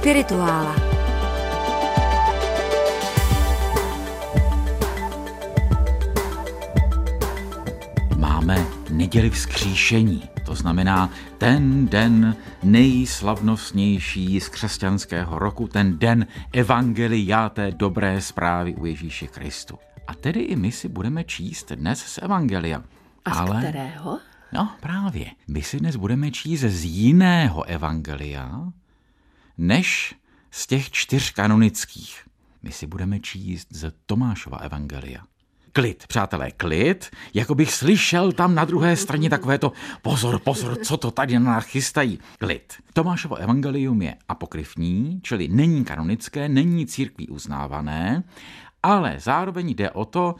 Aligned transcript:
Spirituála. 0.00 0.76
Máme 8.16 8.66
neděli 8.90 9.30
vzkříšení. 9.30 10.22
To 10.46 10.54
znamená 10.54 11.10
ten 11.38 11.88
den 11.88 12.36
nejslavnostnější 12.62 14.40
z 14.40 14.48
křesťanského 14.48 15.38
roku, 15.38 15.68
ten 15.68 15.98
den 15.98 16.26
evangelia 16.52 17.48
té 17.48 17.70
dobré 17.70 18.20
zprávy 18.20 18.74
u 18.74 18.86
Ježíše 18.86 19.26
Kristu. 19.26 19.78
A 20.06 20.14
tedy 20.14 20.40
i 20.40 20.56
my 20.56 20.72
si 20.72 20.88
budeme 20.88 21.24
číst 21.24 21.72
dnes 21.72 21.98
z 21.98 22.18
evangelia. 22.18 22.82
A 23.24 23.34
z 23.34 23.38
Ale... 23.38 23.60
kterého? 23.60 24.18
No 24.52 24.70
právě, 24.80 25.26
my 25.48 25.62
si 25.62 25.80
dnes 25.80 25.96
budeme 25.96 26.30
číst 26.30 26.60
z 26.60 26.84
jiného 26.84 27.62
evangelia, 27.62 28.72
než 29.60 30.14
z 30.50 30.66
těch 30.66 30.90
čtyř 30.90 31.30
kanonických. 31.30 32.24
My 32.62 32.72
si 32.72 32.86
budeme 32.86 33.20
číst 33.20 33.68
z 33.70 33.92
Tomášova 34.06 34.58
evangelia. 34.58 35.24
Klid, 35.72 36.06
přátelé, 36.06 36.50
klid, 36.50 37.10
jako 37.34 37.54
bych 37.54 37.72
slyšel 37.72 38.32
tam 38.32 38.54
na 38.54 38.64
druhé 38.64 38.96
straně 38.96 39.30
takové 39.30 39.58
to 39.58 39.72
pozor, 40.02 40.38
pozor, 40.38 40.76
co 40.84 40.96
to 40.96 41.10
tady 41.10 41.34
na 41.38 41.40
nás 41.40 41.64
chystají. 41.64 42.18
Klid. 42.38 42.74
Tomášovo 42.92 43.36
evangelium 43.36 44.02
je 44.02 44.16
apokryfní, 44.28 45.20
čili 45.22 45.48
není 45.48 45.84
kanonické, 45.84 46.48
není 46.48 46.86
církví 46.86 47.28
uznávané, 47.28 48.22
ale 48.82 49.16
zároveň 49.18 49.70
jde 49.70 49.90
o 49.90 50.04
to 50.04 50.34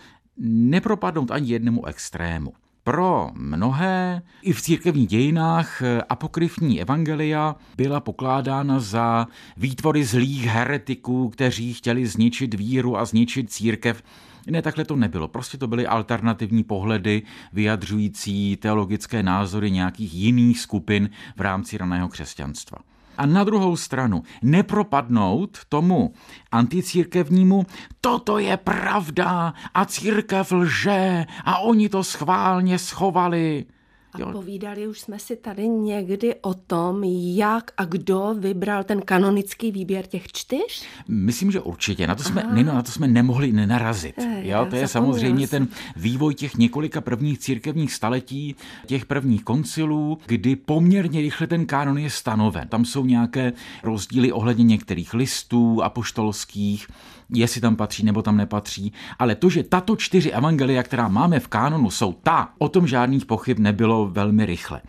nepropadnout 0.47 1.31
ani 1.31 1.53
jednomu 1.53 1.87
extrému. 1.87 2.53
Pro 2.85 3.31
mnohé 3.35 4.23
i 4.43 4.53
v 4.53 4.63
církevních 4.63 5.09
dějinách 5.09 5.83
apokryfní 6.09 6.81
evangelia 6.81 7.57
byla 7.77 8.01
pokládána 8.01 8.81
za 8.81 9.27
výtvory 9.57 10.05
zlých 10.05 10.45
heretiků, 10.45 11.29
kteří 11.29 11.75
chtěli 11.75 12.07
zničit 12.07 12.55
víru 12.55 12.99
a 12.99 13.05
zničit 13.05 13.53
církev. 13.53 14.03
Ne, 14.47 14.63
takhle 14.63 14.85
to 14.85 14.97
nebylo. 14.97 15.29
Prostě 15.29 15.59
to 15.59 15.67
byly 15.67 15.87
alternativní 15.87 16.65
pohledy 16.65 17.23
vyjadřující 17.53 18.57
teologické 18.57 19.23
názory 19.23 19.71
nějakých 19.71 20.15
jiných 20.15 20.61
skupin 20.61 21.11
v 21.37 21.41
rámci 21.41 21.79
raného 21.79 22.09
křesťanstva 22.09 22.79
a 23.21 23.27
na 23.27 23.45
druhou 23.45 23.77
stranu 23.77 24.23
nepropadnout 24.43 25.59
tomu 25.69 26.13
anticírkevnímu, 26.53 27.67
toto 28.01 28.39
je 28.39 28.57
pravda 28.57 29.55
a 29.75 29.85
církev 29.85 30.53
lže 30.53 31.27
a 31.45 31.59
oni 31.59 31.89
to 31.89 32.05
schválně 32.05 32.79
schovali. 32.79 33.67
A 34.13 34.33
povídali 34.33 34.89
už 34.89 35.01
jsme 35.01 35.19
si 35.19 35.37
tady 35.37 35.69
někdy 35.69 36.35
o 36.35 36.55
tom, 36.55 37.05
jak 37.35 37.71
a 37.77 37.85
kdo 37.85 38.35
vybral 38.39 38.85
ten 38.85 39.03
kanonický 39.03 39.73
výběr 39.73 40.07
těch 40.07 40.33
čtyř? 40.33 40.85
Myslím, 41.09 41.51
že 41.51 41.61
určitě. 41.61 42.07
Na 42.07 42.15
to 42.15 42.23
jsme, 42.23 42.45
Nino, 42.53 42.75
na 42.75 42.83
to 42.83 42.93
jsme 42.93 43.09
nemohli 43.09 43.53
nenarazit. 43.53 44.15
Jo, 44.43 44.67
to 44.71 44.77
je 44.77 44.89
samozřejmě 44.89 45.49
ten 45.49 45.69
vývoj 45.97 46.35
těch 46.35 46.57
několika 46.57 47.01
prvních 47.01 47.39
církevních 47.39 47.93
staletí, 47.93 48.57
těch 48.87 49.07
prvních 49.07 49.45
koncilů, 49.45 50.19
kdy 50.27 50.57
poměrně 50.57 51.21
rychle 51.21 51.47
ten 51.47 51.67
kánon 51.67 51.99
je 51.99 52.11
stanoven. 52.11 52.69
Tam 52.69 52.85
jsou 52.85 53.07
nějaké 53.07 53.53
rozdíly 53.83 54.33
ohledně 54.33 54.65
některých 54.65 55.15
listů 55.15 55.83
apoštolských, 55.83 56.87
jestli 57.31 57.61
tam 57.61 57.77
patří 57.77 58.05
nebo 58.05 58.23
tam 58.23 58.37
nepatří, 58.37 58.93
ale 59.19 59.35
to, 59.35 59.51
že 59.51 59.63
tato 59.63 59.97
čtyři 59.97 60.31
evangelia, 60.31 60.83
která 60.83 61.09
máme 61.09 61.41
v 61.41 61.49
kánonu, 61.49 61.91
jsou 61.91 62.13
ta, 62.13 62.49
o 62.59 62.69
tom 62.69 62.87
žádných 62.87 63.27
pochyb 63.27 63.59
nebylo 63.59 64.07
velmi 64.07 64.47
rychle. 64.47 64.81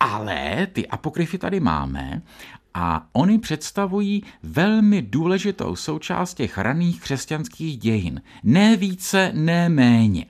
Ale 0.00 0.66
ty 0.72 0.88
apokryfy 0.88 1.38
tady 1.38 1.60
máme 1.60 2.22
a 2.74 3.06
oni 3.12 3.38
představují 3.38 4.22
velmi 4.42 5.02
důležitou 5.02 5.76
součást 5.76 6.34
těch 6.34 6.58
raných 6.58 7.00
křesťanských 7.00 7.78
dějin. 7.78 8.22
Ne 8.42 8.76
více, 8.76 9.30
ne 9.34 9.68
méně. 9.68 10.26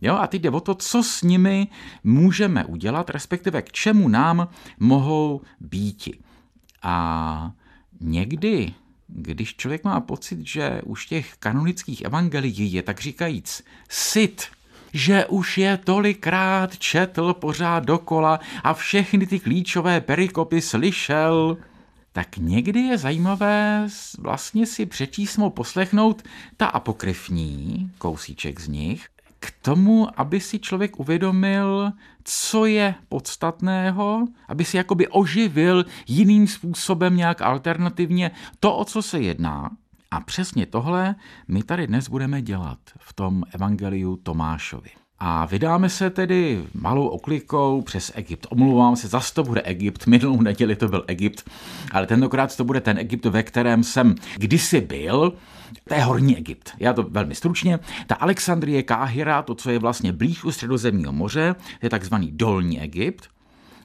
Jo, 0.00 0.14
a 0.14 0.26
teď 0.26 0.42
jde 0.42 0.50
o 0.50 0.60
to, 0.60 0.74
co 0.74 1.02
s 1.02 1.22
nimi 1.22 1.68
můžeme 2.04 2.64
udělat, 2.64 3.10
respektive 3.10 3.62
k 3.62 3.72
čemu 3.72 4.08
nám 4.08 4.48
mohou 4.78 5.40
býti. 5.60 6.18
A 6.82 7.52
někdy 8.00 8.74
když 9.14 9.56
člověk 9.56 9.84
má 9.84 10.00
pocit, 10.00 10.46
že 10.46 10.80
už 10.84 11.06
těch 11.06 11.36
kanonických 11.38 12.02
evangelií 12.02 12.72
je 12.72 12.82
tak 12.82 13.00
říkajíc 13.00 13.64
sit, 13.88 14.42
že 14.92 15.26
už 15.26 15.58
je 15.58 15.76
tolikrát 15.76 16.78
četl 16.78 17.34
pořád 17.34 17.84
dokola 17.84 18.40
a 18.64 18.74
všechny 18.74 19.26
ty 19.26 19.40
klíčové 19.40 20.00
perikopy 20.00 20.60
slyšel, 20.60 21.56
tak 22.12 22.36
někdy 22.36 22.80
je 22.80 22.98
zajímavé 22.98 23.88
vlastně 24.18 24.66
si 24.66 24.86
přečíst 24.86 25.38
poslechnout 25.54 26.22
ta 26.56 26.66
apokryfní, 26.66 27.90
kousíček 27.98 28.60
z 28.60 28.68
nich, 28.68 29.08
k 29.40 29.54
tomu, 29.62 30.20
aby 30.20 30.40
si 30.40 30.58
člověk 30.58 31.00
uvědomil, 31.00 31.92
co 32.24 32.66
je 32.66 32.94
podstatného, 33.08 34.26
aby 34.48 34.64
si 34.64 34.76
jakoby 34.76 35.08
oživil 35.08 35.84
jiným 36.08 36.46
způsobem 36.46 37.16
nějak 37.16 37.42
alternativně 37.42 38.30
to, 38.60 38.76
o 38.76 38.84
co 38.84 39.02
se 39.02 39.20
jedná. 39.20 39.70
A 40.10 40.20
přesně 40.20 40.66
tohle 40.66 41.14
my 41.48 41.62
tady 41.62 41.86
dnes 41.86 42.08
budeme 42.08 42.42
dělat 42.42 42.78
v 42.98 43.12
tom 43.12 43.42
evangeliu 43.54 44.16
Tomášovi. 44.16 45.01
A 45.24 45.46
vydáme 45.46 45.88
se 45.88 46.10
tedy 46.10 46.64
malou 46.74 47.06
oklikou 47.06 47.82
přes 47.82 48.12
Egypt. 48.14 48.46
Omlouvám 48.50 48.96
se, 48.96 49.08
zase 49.08 49.34
to 49.34 49.42
bude 49.42 49.62
Egypt, 49.62 50.06
minulou 50.06 50.42
neděli 50.42 50.76
to 50.76 50.88
byl 50.88 51.04
Egypt, 51.06 51.50
ale 51.92 52.06
tentokrát 52.06 52.56
to 52.56 52.64
bude 52.64 52.80
ten 52.80 52.98
Egypt, 52.98 53.24
ve 53.24 53.42
kterém 53.42 53.84
jsem 53.84 54.14
kdysi 54.36 54.80
byl. 54.80 55.32
To 55.88 55.94
je 55.94 56.02
Horní 56.02 56.36
Egypt. 56.36 56.70
Já 56.78 56.92
to 56.92 57.02
velmi 57.02 57.34
stručně. 57.34 57.78
Ta 58.06 58.14
Alexandrie 58.14 58.82
Káhira, 58.82 59.42
to, 59.42 59.54
co 59.54 59.70
je 59.70 59.78
vlastně 59.78 60.12
blíž 60.12 60.44
u 60.44 60.52
středozemního 60.52 61.12
moře, 61.12 61.54
je 61.82 61.90
takzvaný 61.90 62.30
Dolní 62.32 62.80
Egypt 62.80 63.28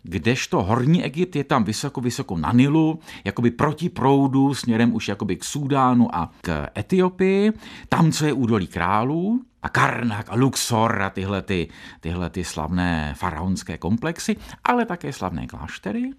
kdežto 0.04 0.64
Horní 0.64 1.04
Egypt 1.04 1.36
je 1.36 1.44
tam 1.44 1.64
vysoko, 1.64 2.02
vysoko 2.02 2.38
na 2.38 2.52
Nilu, 2.52 3.00
jakoby 3.24 3.52
proti 3.52 3.90
proudu, 3.90 4.54
směrem 4.54 4.96
už 4.96 5.08
jakoby 5.08 5.36
k 5.36 5.44
Súdánu 5.44 6.16
a 6.16 6.32
k 6.42 6.68
Etiopii, 6.78 7.52
tam, 7.90 8.12
co 8.12 8.26
je 8.26 8.34
údolí 8.34 8.68
králů, 8.68 9.42
a 9.64 9.70
Karnak 9.70 10.26
a 10.30 10.36
Luxor 10.36 11.02
a 11.02 11.10
tyhle, 11.10 11.42
ty, 11.42 11.70
tyhle 12.00 12.30
ty 12.30 12.44
slavné 12.44 13.14
faraonské 13.18 13.78
komplexy, 13.78 14.36
ale 14.64 14.86
také 14.86 15.14
slavné 15.14 15.48
kláštery. 15.48 16.12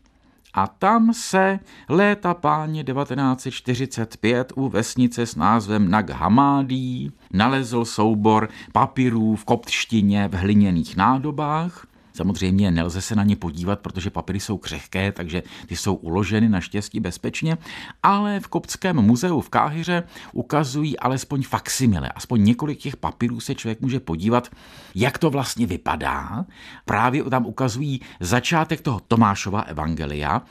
A 0.55 0.67
tam 0.67 1.15
se 1.15 1.61
léta 1.89 2.35
páně 2.35 2.85
1945 2.85 4.53
u 4.57 4.69
vesnice 4.69 5.27
s 5.27 5.37
názvem 5.37 5.91
Nag 5.91 6.11
Hammadi 6.11 7.11
nalezl 7.33 7.85
soubor 7.85 8.49
papirů 8.73 9.37
v 9.37 9.45
koptštině 9.45 10.29
v 10.29 10.35
hliněných 10.35 10.97
nádobách, 10.97 11.87
Samozřejmě 12.19 12.71
nelze 12.71 13.01
se 13.01 13.15
na 13.15 13.25
ně 13.25 13.37
podívat, 13.37 13.81
protože 13.81 14.11
papíry 14.11 14.41
jsou 14.41 14.59
křehké, 14.59 15.13
takže 15.13 15.43
ty 15.67 15.77
jsou 15.77 15.95
uloženy 15.95 16.49
naštěstí 16.49 17.01
bezpečně, 17.01 17.59
ale 18.03 18.41
v 18.41 18.49
Koptském 18.49 18.97
muzeu 18.97 19.41
v 19.41 19.49
Káhyře 19.49 20.03
ukazují 20.33 20.99
alespoň 20.99 21.43
faksimile, 21.43 22.09
aspoň 22.09 22.45
několik 22.45 22.79
těch 22.79 22.97
papírů 22.97 23.41
se 23.41 23.55
člověk 23.55 23.81
může 23.81 24.01
podívat, 24.01 24.49
jak 24.95 25.19
to 25.19 25.31
vlastně 25.31 25.67
vypadá. 25.67 26.47
Právě 26.85 27.25
tam 27.25 27.47
ukazují 27.47 28.01
začátek 28.21 28.81
toho 28.81 29.01
Tomášova 29.09 29.61
evangelia, 29.61 30.43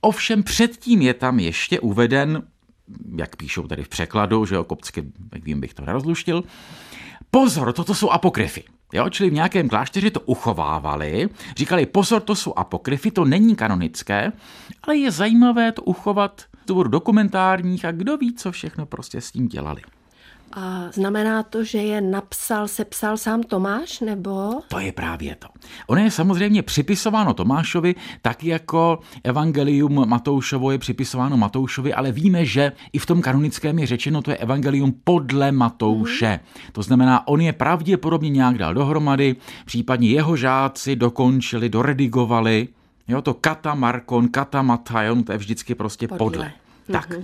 Ovšem 0.00 0.42
předtím 0.42 1.02
je 1.02 1.14
tam 1.14 1.40
ještě 1.40 1.80
uveden, 1.80 2.42
jak 3.16 3.36
píšou 3.36 3.66
tady 3.66 3.82
v 3.82 3.88
překladu, 3.88 4.46
že 4.46 4.58
o 4.58 4.64
koptsky, 4.64 5.04
jak 5.34 5.44
vím, 5.44 5.60
bych 5.60 5.74
to 5.74 5.84
nerozluštil, 5.84 6.44
pozor, 7.30 7.72
toto 7.72 7.94
jsou 7.94 8.10
apokryfy. 8.10 8.64
Jo, 8.92 9.10
čili 9.10 9.30
v 9.30 9.32
nějakém 9.32 9.68
klášteře 9.68 10.10
to 10.10 10.20
uchovávali, 10.20 11.28
říkali, 11.56 11.86
pozor, 11.86 12.22
to 12.22 12.34
jsou 12.34 12.54
apokryfy, 12.56 13.10
to 13.10 13.24
není 13.24 13.56
kanonické, 13.56 14.32
ale 14.82 14.96
je 14.96 15.10
zajímavé 15.10 15.72
to 15.72 15.82
uchovat 15.82 16.40
z 16.62 16.66
důvodu 16.66 16.90
dokumentárních 16.90 17.84
a 17.84 17.92
kdo 17.92 18.16
ví, 18.16 18.34
co 18.34 18.52
všechno 18.52 18.86
prostě 18.86 19.20
s 19.20 19.32
tím 19.32 19.48
dělali. 19.48 19.82
A 20.52 20.90
znamená 20.92 21.42
to, 21.42 21.64
že 21.64 21.78
je 21.78 22.00
napsal, 22.00 22.68
sepsal 22.68 23.16
sám 23.16 23.42
Tomáš, 23.42 24.00
nebo? 24.00 24.60
To 24.68 24.78
je 24.78 24.92
právě 24.92 25.34
to. 25.34 25.48
Ono 25.86 26.00
je 26.00 26.10
samozřejmě 26.10 26.62
připisováno 26.62 27.34
Tomášovi, 27.34 27.94
tak 28.22 28.44
jako 28.44 28.98
Evangelium 29.24 30.08
Matoušovo 30.08 30.70
je 30.70 30.78
připisováno 30.78 31.36
Matoušovi, 31.36 31.94
ale 31.94 32.12
víme, 32.12 32.44
že 32.44 32.72
i 32.92 32.98
v 32.98 33.06
tom 33.06 33.22
kanonickém 33.22 33.78
je 33.78 33.86
řečeno, 33.86 34.22
to 34.22 34.30
je 34.30 34.36
Evangelium 34.36 34.94
podle 35.04 35.52
Matouše. 35.52 36.40
Mm. 36.42 36.72
To 36.72 36.82
znamená, 36.82 37.28
on 37.28 37.40
je 37.40 37.52
pravděpodobně 37.52 38.30
nějak 38.30 38.58
dal 38.58 38.74
dohromady, 38.74 39.36
případně 39.64 40.08
jeho 40.08 40.36
žáci 40.36 40.96
dokončili, 40.96 41.68
doredigovali. 41.68 42.68
Jo, 43.08 43.22
to 43.22 43.34
kata 43.34 43.74
Markon, 43.74 44.28
kata 44.28 44.62
Matajon, 44.62 45.24
to 45.24 45.32
je 45.32 45.38
vždycky 45.38 45.74
prostě 45.74 46.08
podle. 46.08 46.18
podle. 46.18 46.52
Tak. 46.92 47.14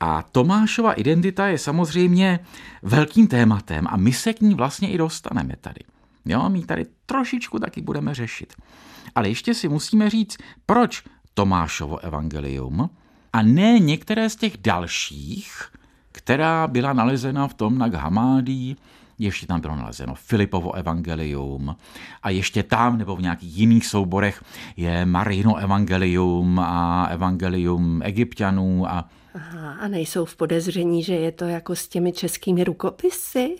A 0.00 0.22
Tomášova 0.22 0.92
identita 0.92 1.46
je 1.46 1.58
samozřejmě 1.58 2.40
velkým 2.82 3.26
tématem 3.26 3.86
a 3.90 3.96
my 3.96 4.12
se 4.12 4.32
k 4.32 4.40
ní 4.40 4.54
vlastně 4.54 4.90
i 4.90 4.98
dostaneme 4.98 5.54
tady. 5.60 5.80
Jo, 6.24 6.48
my 6.48 6.62
tady 6.62 6.86
trošičku 7.06 7.58
taky 7.58 7.82
budeme 7.82 8.14
řešit. 8.14 8.54
Ale 9.14 9.28
ještě 9.28 9.54
si 9.54 9.68
musíme 9.68 10.10
říct, 10.10 10.36
proč 10.66 11.02
Tomášovo 11.34 11.98
evangelium 11.98 12.90
a 13.32 13.42
ne 13.42 13.78
některé 13.78 14.30
z 14.30 14.36
těch 14.36 14.56
dalších, 14.56 15.62
která 16.12 16.66
byla 16.66 16.92
nalezena 16.92 17.48
v 17.48 17.54
tom 17.54 17.78
Nag 17.78 17.94
Hammadi, 17.94 18.76
ještě 19.18 19.46
tam 19.46 19.60
bylo 19.60 19.76
nalezeno 19.76 20.14
Filipovo 20.14 20.74
evangelium 20.74 21.76
a 22.22 22.30
ještě 22.30 22.62
tam 22.62 22.98
nebo 22.98 23.16
v 23.16 23.22
nějakých 23.22 23.56
jiných 23.56 23.86
souborech 23.86 24.44
je 24.76 25.06
Marino 25.06 25.56
evangelium 25.56 26.58
a 26.58 27.06
evangelium 27.10 28.02
egyptianů 28.04 28.90
a 28.90 29.08
Aha, 29.36 29.72
a 29.72 29.88
nejsou 29.88 30.24
v 30.24 30.36
podezření, 30.36 31.02
že 31.02 31.14
je 31.14 31.32
to 31.32 31.44
jako 31.44 31.76
s 31.76 31.88
těmi 31.88 32.12
českými 32.12 32.64
rukopisy? 32.64 33.56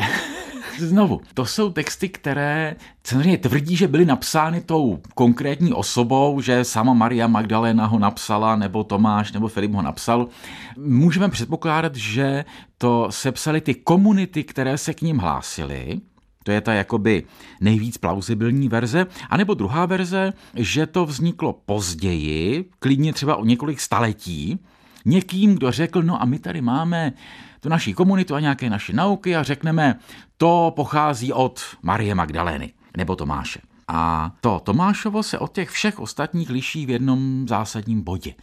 Znovu, 0.78 1.20
to 1.34 1.46
jsou 1.46 1.70
texty, 1.70 2.08
které 2.08 2.76
samozřejmě 3.04 3.38
tvrdí, 3.38 3.76
že 3.76 3.88
byly 3.88 4.04
napsány 4.04 4.60
tou 4.60 4.98
konkrétní 5.14 5.72
osobou, 5.72 6.40
že 6.40 6.64
sama 6.64 6.94
Maria 6.94 7.26
Magdalena 7.26 7.86
ho 7.86 7.98
napsala, 7.98 8.56
nebo 8.56 8.84
Tomáš, 8.84 9.32
nebo 9.32 9.48
Filip 9.48 9.72
ho 9.72 9.82
napsal. 9.82 10.28
Můžeme 10.76 11.28
předpokládat, 11.28 11.96
že 11.96 12.44
to 12.78 13.06
sepsali 13.10 13.60
ty 13.60 13.74
komunity, 13.74 14.44
které 14.44 14.78
se 14.78 14.94
k 14.94 15.02
ním 15.02 15.18
hlásily, 15.18 16.00
to 16.44 16.52
je 16.52 16.60
ta 16.60 16.72
jakoby 16.72 17.22
nejvíc 17.60 17.98
plauzibilní 17.98 18.68
verze. 18.68 19.06
A 19.30 19.36
nebo 19.36 19.54
druhá 19.54 19.86
verze, 19.86 20.32
že 20.54 20.86
to 20.86 21.06
vzniklo 21.06 21.52
později, 21.52 22.64
klidně 22.78 23.12
třeba 23.12 23.36
o 23.36 23.44
několik 23.44 23.80
staletí, 23.80 24.58
někým, 25.06 25.54
kdo 25.54 25.72
řekl, 25.72 26.02
no 26.02 26.22
a 26.22 26.24
my 26.24 26.38
tady 26.38 26.60
máme 26.60 27.12
tu 27.60 27.68
naší 27.68 27.94
komunitu 27.94 28.34
a 28.34 28.40
nějaké 28.40 28.70
naše 28.70 28.92
nauky 28.92 29.36
a 29.36 29.42
řekneme, 29.42 29.98
to 30.36 30.72
pochází 30.76 31.32
od 31.32 31.60
Marie 31.82 32.14
Magdalény 32.14 32.72
nebo 32.96 33.16
Tomáše. 33.16 33.60
A 33.88 34.32
to 34.40 34.60
Tomášovo 34.64 35.22
se 35.22 35.38
od 35.38 35.52
těch 35.52 35.70
všech 35.70 36.00
ostatních 36.00 36.50
liší 36.50 36.86
v 36.86 36.90
jednom 36.90 37.48
zásadním 37.48 38.02
bodě. 38.02 38.34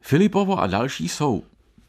Filipovo 0.00 0.58
a 0.58 0.66
další 0.66 1.08
jsou 1.08 1.42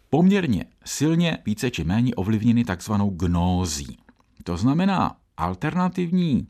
poměrně 0.09 0.65
silně 0.85 1.37
více 1.45 1.71
či 1.71 1.83
méně 1.83 2.15
ovlivněny 2.15 2.63
takzvanou 2.63 3.09
gnózí. 3.09 3.97
To 4.43 4.57
znamená 4.57 5.15
alternativní 5.37 6.47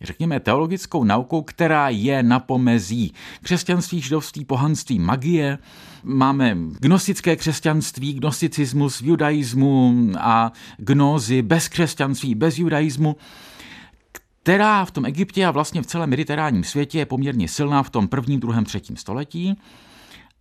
řekněme, 0.00 0.40
teologickou 0.40 1.04
naukou, 1.04 1.42
která 1.42 1.88
je 1.88 2.22
na 2.22 2.40
pomezí 2.40 3.14
křesťanství, 3.42 4.00
židovství, 4.00 4.44
pohanství, 4.44 4.98
magie. 4.98 5.58
Máme 6.04 6.56
gnostické 6.80 7.36
křesťanství, 7.36 8.12
gnosticismus, 8.12 9.02
judaismu 9.02 9.94
a 10.18 10.52
gnózy 10.76 11.42
bez 11.42 11.68
křesťanství, 11.68 12.34
bez 12.34 12.58
judaismu 12.58 13.16
která 14.46 14.84
v 14.84 14.90
tom 14.90 15.04
Egyptě 15.04 15.46
a 15.46 15.50
vlastně 15.50 15.82
v 15.82 15.86
celém 15.86 16.10
mediteránním 16.10 16.64
světě 16.64 16.98
je 16.98 17.06
poměrně 17.06 17.48
silná 17.48 17.82
v 17.82 17.90
tom 17.90 18.08
prvním, 18.08 18.40
druhém, 18.40 18.64
třetím 18.64 18.96
století 18.96 19.58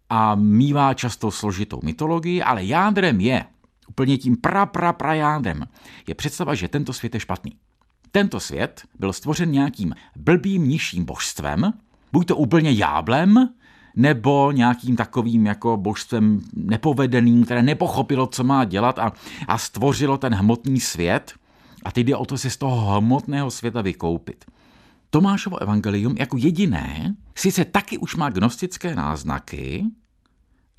a 0.10 0.36
mývá 0.36 0.94
často 0.94 1.31
složitou 1.31 1.80
mytologii, 1.84 2.42
ale 2.42 2.66
jádrem 2.66 3.22
je, 3.22 3.46
úplně 3.88 4.18
tím 4.18 4.38
pra, 4.38 4.66
pra, 4.66 4.94
pra 4.94 5.13
jádrem, 5.13 5.66
je 6.07 6.16
představa, 6.16 6.56
že 6.56 6.68
tento 6.68 6.94
svět 6.94 7.13
je 7.13 7.19
špatný. 7.19 7.52
Tento 8.15 8.39
svět 8.39 8.81
byl 9.00 9.13
stvořen 9.13 9.51
nějakým 9.51 9.95
blbým 10.15 10.67
nižším 10.67 11.06
božstvem, 11.06 11.73
buď 12.12 12.27
to 12.27 12.35
úplně 12.35 12.71
jáblem, 12.71 13.50
nebo 13.95 14.51
nějakým 14.51 14.95
takovým 14.95 15.45
jako 15.45 15.77
božstvem 15.77 16.41
nepovedeným, 16.53 17.45
které 17.45 17.63
nepochopilo, 17.63 18.27
co 18.27 18.44
má 18.44 18.65
dělat 18.65 19.00
a, 19.00 19.12
a 19.47 19.57
stvořilo 19.57 20.17
ten 20.17 20.33
hmotný 20.33 20.79
svět. 20.79 21.33
A 21.85 21.91
teď 21.91 22.07
jde 22.07 22.15
o 22.15 22.25
to 22.25 22.38
si 22.38 22.50
z 22.50 22.57
toho 22.57 23.01
hmotného 23.01 23.51
světa 23.51 23.81
vykoupit. 23.81 24.45
Tomášovo 25.09 25.61
evangelium 25.61 26.15
jako 26.19 26.38
jediné 26.38 27.15
sice 27.35 27.65
taky 27.65 27.97
už 27.97 28.15
má 28.15 28.29
gnostické 28.29 28.95
náznaky, 28.95 29.85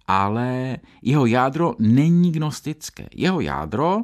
ale 0.06 0.76
jeho 1.02 1.26
jádro 1.26 1.74
není 1.78 2.32
gnostické. 2.32 3.06
Jeho 3.14 3.40
jádro 3.40 4.02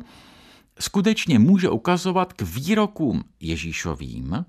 skutečně 0.83 1.39
může 1.39 1.69
ukazovat 1.69 2.33
k 2.33 2.43
výrokům 2.43 3.25
Ježíšovým 3.41 4.45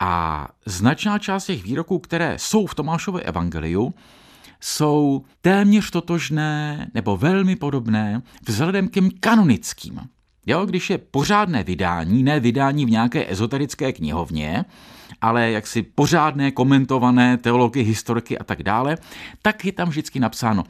a 0.00 0.48
značná 0.66 1.18
část 1.18 1.46
těch 1.46 1.62
výroků, 1.62 1.98
které 1.98 2.38
jsou 2.38 2.66
v 2.66 2.74
Tomášově 2.74 3.22
evangeliu, 3.22 3.94
jsou 4.60 5.24
téměř 5.40 5.90
totožné 5.90 6.86
nebo 6.94 7.16
velmi 7.16 7.56
podobné 7.56 8.22
vzhledem 8.48 8.88
k 8.88 8.92
těm 8.92 9.10
kanonickým. 9.20 10.00
Jo, 10.46 10.66
když 10.66 10.90
je 10.90 10.98
pořádné 10.98 11.64
vydání, 11.64 12.22
ne 12.22 12.40
vydání 12.40 12.86
v 12.86 12.90
nějaké 12.90 13.30
ezoterické 13.30 13.92
knihovně, 13.92 14.64
ale 15.20 15.50
jaksi 15.50 15.82
pořádné 15.82 16.50
komentované 16.50 17.36
teology, 17.36 17.82
historiky 17.82 18.38
a 18.38 18.44
tak 18.44 18.62
dále, 18.62 18.98
tak 19.42 19.64
je 19.64 19.72
tam 19.72 19.88
vždycky 19.88 20.20
napsáno 20.20 20.64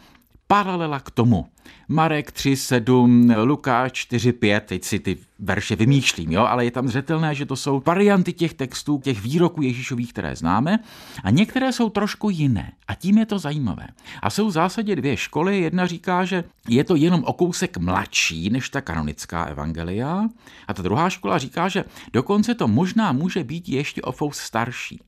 paralela 0.53 1.01
k 1.01 1.11
tomu. 1.11 1.47
Marek 1.89 2.33
3, 2.33 2.57
7, 2.57 3.35
Lukáš 3.45 3.93
4, 3.93 4.33
5, 4.33 4.65
teď 4.67 4.85
si 4.85 4.99
ty 4.99 5.17
verše 5.39 5.77
vymýšlím, 5.77 6.33
jo, 6.33 6.45
ale 6.45 6.65
je 6.65 6.71
tam 6.71 6.89
zřetelné, 6.89 7.35
že 7.35 7.47
to 7.47 7.57
jsou 7.57 7.83
varianty 7.87 8.33
těch 8.33 8.55
textů, 8.55 9.01
těch 9.05 9.23
výroků 9.23 9.63
Ježíšových, 9.63 10.13
které 10.13 10.37
známe, 10.37 10.79
a 11.25 11.31
některé 11.31 11.73
jsou 11.73 11.91
trošku 11.91 12.31
jiné. 12.31 12.73
A 12.89 12.95
tím 12.95 13.19
je 13.19 13.27
to 13.27 13.39
zajímavé. 13.39 13.87
A 14.23 14.31
jsou 14.31 14.47
v 14.49 14.51
zásadě 14.51 14.97
dvě 14.97 15.17
školy. 15.17 15.61
Jedna 15.61 15.87
říká, 15.87 16.25
že 16.25 16.45
je 16.69 16.85
to 16.85 16.97
jenom 16.97 17.25
o 17.25 17.33
kousek 17.33 17.79
mladší 17.79 18.51
než 18.51 18.69
ta 18.69 18.81
kanonická 18.81 19.45
evangelia, 19.45 20.29
a 20.69 20.75
ta 20.75 20.83
druhá 20.83 21.11
škola 21.11 21.39
říká, 21.39 21.69
že 21.69 21.85
dokonce 22.13 22.55
to 22.55 22.69
možná 22.69 23.13
může 23.13 23.45
být 23.45 23.69
ještě 23.69 24.03
o 24.03 24.13
fous 24.13 24.37
starší 24.39 25.01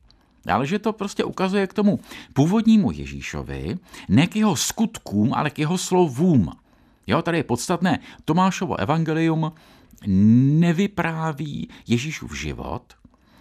ale 0.52 0.66
že 0.66 0.78
to 0.78 0.92
prostě 0.92 1.24
ukazuje 1.24 1.66
k 1.66 1.74
tomu 1.74 2.00
původnímu 2.32 2.90
Ježíšovi, 2.90 3.78
ne 4.08 4.26
k 4.26 4.36
jeho 4.36 4.56
skutkům, 4.56 5.34
ale 5.34 5.50
k 5.50 5.58
jeho 5.58 5.78
slovům. 5.78 6.52
Jo, 7.06 7.22
tady 7.22 7.38
je 7.38 7.44
podstatné, 7.44 7.98
Tomášovo 8.24 8.80
evangelium 8.80 9.52
nevypráví 10.06 11.68
Ježíšův 11.86 12.38
život, 12.38 12.82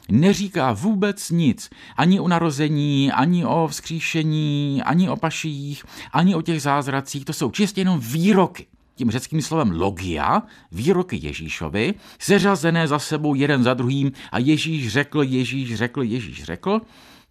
neříká 0.09 0.73
vůbec 0.73 1.29
nic 1.29 1.69
ani 1.97 2.19
o 2.19 2.27
narození, 2.27 3.11
ani 3.11 3.45
o 3.45 3.67
vzkříšení, 3.67 4.81
ani 4.85 5.09
o 5.09 5.15
paších, 5.15 5.85
ani 6.13 6.35
o 6.35 6.41
těch 6.41 6.61
zázracích, 6.61 7.25
to 7.25 7.33
jsou 7.33 7.51
čistě 7.51 7.81
jenom 7.81 7.99
výroky 7.99 8.67
tím 8.95 9.11
řeckým 9.11 9.41
slovem 9.41 9.71
logia, 9.71 10.43
výroky 10.71 11.19
Ježíšovi, 11.21 11.93
seřazené 12.19 12.87
za 12.87 12.99
sebou 12.99 13.35
jeden 13.35 13.63
za 13.63 13.73
druhým 13.73 14.11
a 14.31 14.39
Ježíš 14.39 14.91
řekl, 14.91 15.23
Ježíš 15.23 15.75
řekl, 15.75 16.03
Ježíš 16.03 16.43
řekl. 16.43 16.81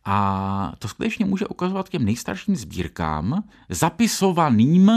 A 0.04 0.72
to 0.78 0.88
skutečně 0.88 1.24
může 1.24 1.46
ukazovat 1.46 1.88
těm 1.88 2.04
nejstarším 2.04 2.56
sbírkám, 2.56 3.44
zapisovaným 3.68 4.90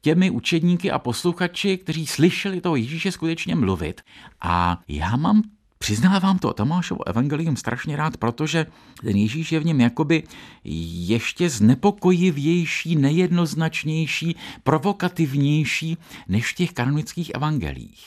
těmi 0.00 0.30
učedníky 0.30 0.90
a 0.90 0.98
posluchači, 0.98 1.78
kteří 1.78 2.06
slyšeli 2.06 2.60
toho 2.60 2.76
Ježíše 2.76 3.12
skutečně 3.12 3.54
mluvit. 3.54 4.00
A 4.40 4.80
já 4.88 5.16
mám 5.16 5.42
Přiznávám 5.84 6.38
to 6.38 6.52
Tomášovo 6.52 7.08
evangelium 7.08 7.56
strašně 7.56 7.96
rád, 7.96 8.16
protože 8.16 8.66
ten 9.00 9.16
Ježíš 9.16 9.52
je 9.52 9.60
v 9.60 9.64
něm 9.64 9.80
jakoby 9.80 10.22
ještě 10.64 11.50
znepokojivější, 11.50 12.96
nejednoznačnější, 12.96 14.36
provokativnější 14.62 15.98
než 16.28 16.52
v 16.52 16.54
těch 16.54 16.72
kanonických 16.72 17.30
evangelích. 17.34 18.06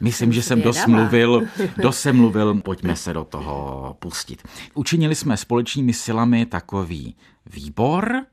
Myslím, 0.00 0.32
že 0.32 0.42
jsem 0.42 0.62
dost 0.62 0.86
mluvil, 0.86 1.42
dost 1.82 2.00
jsem 2.00 2.16
mluvil, 2.16 2.54
pojďme 2.54 2.96
se 2.96 3.12
do 3.12 3.24
toho 3.24 3.96
pustit. 3.98 4.42
Učinili 4.74 5.14
jsme 5.14 5.36
společnými 5.36 5.92
silami 5.92 6.46
takový 6.46 7.16
výbor, 7.46 8.24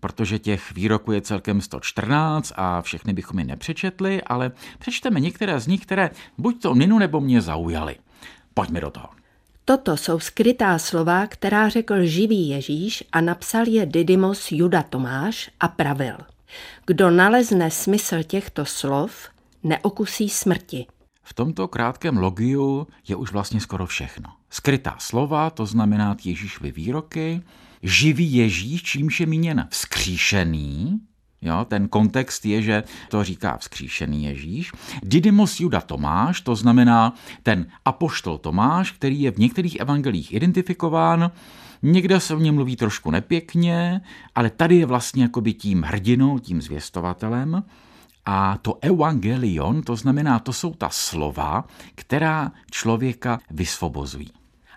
protože 0.00 0.38
těch 0.38 0.72
výroků 0.72 1.12
je 1.12 1.20
celkem 1.20 1.60
114 1.60 2.52
a 2.56 2.82
všechny 2.82 3.12
bychom 3.12 3.38
je 3.38 3.44
nepřečetli, 3.44 4.22
ale 4.22 4.52
přečteme 4.78 5.20
některé 5.20 5.60
z 5.60 5.66
nich, 5.66 5.80
které 5.80 6.10
buď 6.38 6.62
to 6.62 6.74
Ninu 6.74 6.98
nebo 6.98 7.20
mě 7.20 7.40
zaujaly. 7.40 7.96
Pojďme 8.54 8.80
do 8.80 8.90
toho. 8.90 9.08
Toto 9.64 9.96
jsou 9.96 10.18
skrytá 10.20 10.78
slova, 10.78 11.26
která 11.26 11.68
řekl 11.68 12.04
živý 12.04 12.48
Ježíš 12.48 13.04
a 13.12 13.20
napsal 13.20 13.68
je 13.68 13.86
Didymos 13.86 14.52
Juda 14.52 14.82
Tomáš 14.82 15.50
a 15.60 15.68
pravil. 15.68 16.16
Kdo 16.86 17.10
nalezne 17.10 17.70
smysl 17.70 18.22
těchto 18.22 18.64
slov, 18.64 19.28
neokusí 19.62 20.28
smrti. 20.28 20.86
V 21.22 21.34
tomto 21.34 21.68
krátkém 21.68 22.16
logiu 22.16 22.86
je 23.08 23.16
už 23.16 23.32
vlastně 23.32 23.60
skoro 23.60 23.86
všechno. 23.86 24.30
Skrytá 24.50 24.96
slova, 24.98 25.50
to 25.50 25.66
znamená 25.66 26.16
Ježíšovy 26.24 26.72
výroky, 26.72 27.42
živý 27.82 28.34
Ježíš, 28.34 28.82
čímž 28.82 29.20
je 29.20 29.26
míněn 29.26 29.66
vzkříšený, 29.70 31.00
Jo, 31.42 31.64
ten 31.68 31.88
kontext 31.88 32.46
je, 32.46 32.62
že 32.62 32.82
to 33.08 33.24
říká 33.24 33.56
vzkříšený 33.56 34.24
Ježíš. 34.24 34.72
Didymos 35.02 35.60
Juda 35.60 35.80
Tomáš, 35.80 36.40
to 36.40 36.56
znamená 36.56 37.14
ten 37.42 37.66
apoštol 37.84 38.38
Tomáš, 38.38 38.92
který 38.92 39.22
je 39.22 39.30
v 39.30 39.38
některých 39.38 39.80
evangelích 39.80 40.32
identifikován, 40.32 41.30
někde 41.82 42.20
se 42.20 42.34
o 42.34 42.38
něm 42.38 42.54
mluví 42.54 42.76
trošku 42.76 43.10
nepěkně, 43.10 44.00
ale 44.34 44.50
tady 44.50 44.76
je 44.76 44.86
vlastně 44.86 45.22
jakoby 45.22 45.52
tím 45.52 45.82
hrdinou, 45.82 46.38
tím 46.38 46.62
zvěstovatelem. 46.62 47.64
A 48.24 48.58
to 48.62 48.78
evangelion, 48.80 49.82
to 49.82 49.96
znamená, 49.96 50.38
to 50.38 50.52
jsou 50.52 50.74
ta 50.74 50.88
slova, 50.90 51.64
která 51.94 52.52
člověka 52.70 53.40
vysvobozují. 53.50 54.30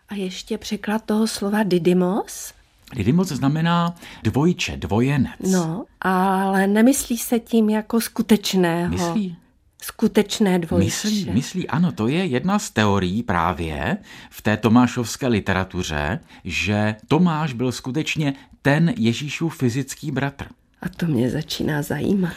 A 0.10 0.15
ještě 0.15 0.57
překlad 0.57 1.05
toho 1.05 1.27
slova 1.27 1.63
didymos? 1.63 2.53
Didymos 2.93 3.27
znamená 3.27 3.95
dvojče, 4.23 4.77
dvojenec. 4.77 5.51
No, 5.51 5.85
ale 6.01 6.67
nemyslí 6.67 7.17
se 7.17 7.39
tím 7.39 7.69
jako 7.69 8.01
skutečného. 8.01 8.89
Myslí? 8.89 9.38
skutečné 9.83 10.59
dvojče. 10.59 10.85
Myslí, 10.85 11.31
myslí, 11.31 11.67
ano, 11.67 11.91
to 11.91 12.07
je 12.07 12.25
jedna 12.25 12.59
z 12.59 12.69
teorií 12.69 13.23
právě 13.23 13.97
v 14.29 14.41
té 14.41 14.57
tomášovské 14.57 15.27
literatuře, 15.27 16.19
že 16.43 16.95
Tomáš 17.07 17.53
byl 17.53 17.71
skutečně 17.71 18.33
ten 18.62 18.93
Ježíšův 18.97 19.57
fyzický 19.57 20.12
bratr. 20.12 20.45
A 20.81 20.89
to 20.89 21.05
mě 21.05 21.29
začíná 21.29 21.81
zajímat. 21.81 22.33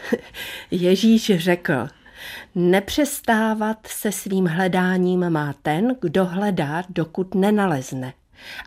Ježíš 0.70 1.32
řekl, 1.36 1.88
nepřestávat 2.54 3.86
se 3.86 4.12
svým 4.12 4.46
hledáním 4.46 5.30
má 5.30 5.54
ten, 5.62 5.96
kdo 6.00 6.24
hledá, 6.24 6.82
dokud 6.88 7.34
nenalezne. 7.34 8.12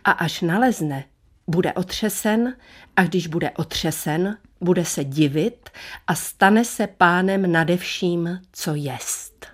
A 0.04 0.12
až 0.12 0.42
nalezne, 0.42 1.04
bude 1.48 1.74
otřesen 1.74 2.56
a 2.96 3.04
když 3.04 3.28
bude 3.28 3.52
otřesen, 3.52 4.38
bude 4.62 4.86
se 4.86 5.04
divit 5.04 5.70
a 6.08 6.16
stane 6.16 6.66
se 6.66 6.88
pánem 6.88 7.52
nade 7.52 7.78
vším, 7.78 8.40
co 8.52 8.76
jest. 8.76 9.46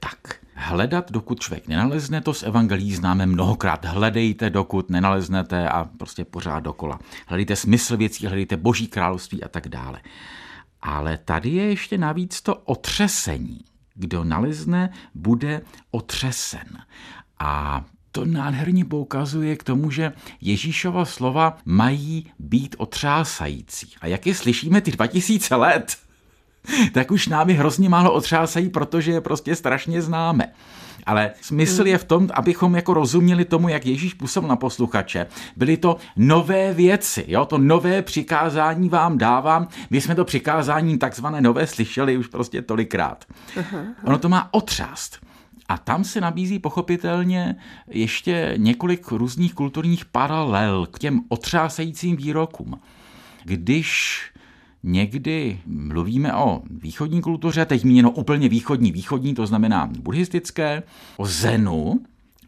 Tak, 0.00 0.40
hledat, 0.54 1.12
dokud 1.12 1.40
člověk 1.40 1.68
nenalezne, 1.68 2.20
to 2.20 2.34
z 2.34 2.42
evangelií 2.42 2.94
známe 2.94 3.26
mnohokrát. 3.26 3.84
Hledejte, 3.84 4.50
dokud 4.50 4.90
nenaleznete 4.90 5.68
a 5.68 5.84
prostě 5.84 6.24
pořád 6.24 6.60
dokola. 6.60 6.98
Hledejte 7.26 7.56
smysl 7.56 7.96
věcí, 7.96 8.26
hledejte 8.26 8.56
boží 8.56 8.86
království 8.86 9.44
a 9.44 9.48
tak 9.48 9.68
dále. 9.68 10.00
Ale 10.82 11.18
tady 11.18 11.50
je 11.50 11.64
ještě 11.64 11.98
navíc 11.98 12.42
to 12.42 12.54
otřesení. 12.54 13.60
Kdo 13.94 14.24
nalezne, 14.24 14.90
bude 15.14 15.60
otřesen. 15.90 16.78
A 17.38 17.84
to 18.12 18.24
nádherně 18.24 18.84
poukazuje 18.84 19.56
k 19.56 19.62
tomu, 19.62 19.90
že 19.90 20.12
Ježíšova 20.40 21.04
slova 21.04 21.58
mají 21.64 22.26
být 22.38 22.76
otřásající. 22.78 23.92
A 24.00 24.06
jak 24.06 24.26
je 24.26 24.34
slyšíme 24.34 24.80
ty 24.80 24.90
2000 24.90 25.54
let, 25.56 25.96
tak 26.92 27.10
už 27.10 27.28
námi 27.28 27.54
hrozně 27.54 27.88
málo 27.88 28.12
otřásají, 28.12 28.68
protože 28.68 29.12
je 29.12 29.20
prostě 29.20 29.56
strašně 29.56 30.02
známe. 30.02 30.52
Ale 31.06 31.30
smysl 31.40 31.86
je 31.86 31.98
v 31.98 32.04
tom, 32.04 32.28
abychom 32.34 32.74
jako 32.74 32.94
rozuměli 32.94 33.44
tomu, 33.44 33.68
jak 33.68 33.86
Ježíš 33.86 34.14
působil 34.14 34.48
na 34.48 34.56
posluchače. 34.56 35.26
Byly 35.56 35.76
to 35.76 35.96
nové 36.16 36.74
věci, 36.74 37.24
jo? 37.28 37.44
to 37.44 37.58
nové 37.58 38.02
přikázání 38.02 38.88
vám 38.88 39.18
dávám. 39.18 39.68
My 39.90 40.00
jsme 40.00 40.14
to 40.14 40.24
přikázání 40.24 40.98
takzvané 40.98 41.40
nové 41.40 41.66
slyšeli 41.66 42.16
už 42.16 42.26
prostě 42.26 42.62
tolikrát. 42.62 43.24
Ono 44.04 44.18
to 44.18 44.28
má 44.28 44.48
otřást. 44.50 45.27
A 45.68 45.78
tam 45.78 46.04
se 46.04 46.20
nabízí 46.20 46.58
pochopitelně 46.58 47.56
ještě 47.88 48.54
několik 48.56 49.10
různých 49.10 49.54
kulturních 49.54 50.04
paralel 50.04 50.86
k 50.86 50.98
těm 50.98 51.20
otřásajícím 51.28 52.16
výrokům. 52.16 52.80
Když 53.44 54.20
někdy 54.82 55.60
mluvíme 55.66 56.34
o 56.34 56.62
východní 56.70 57.22
kultuře, 57.22 57.64
teď 57.64 57.84
míněno 57.84 58.10
úplně 58.10 58.48
východní, 58.48 58.92
východní, 58.92 59.34
to 59.34 59.46
znamená 59.46 59.86
buddhistické, 59.86 60.82
o 61.16 61.26
zenu, 61.26 62.00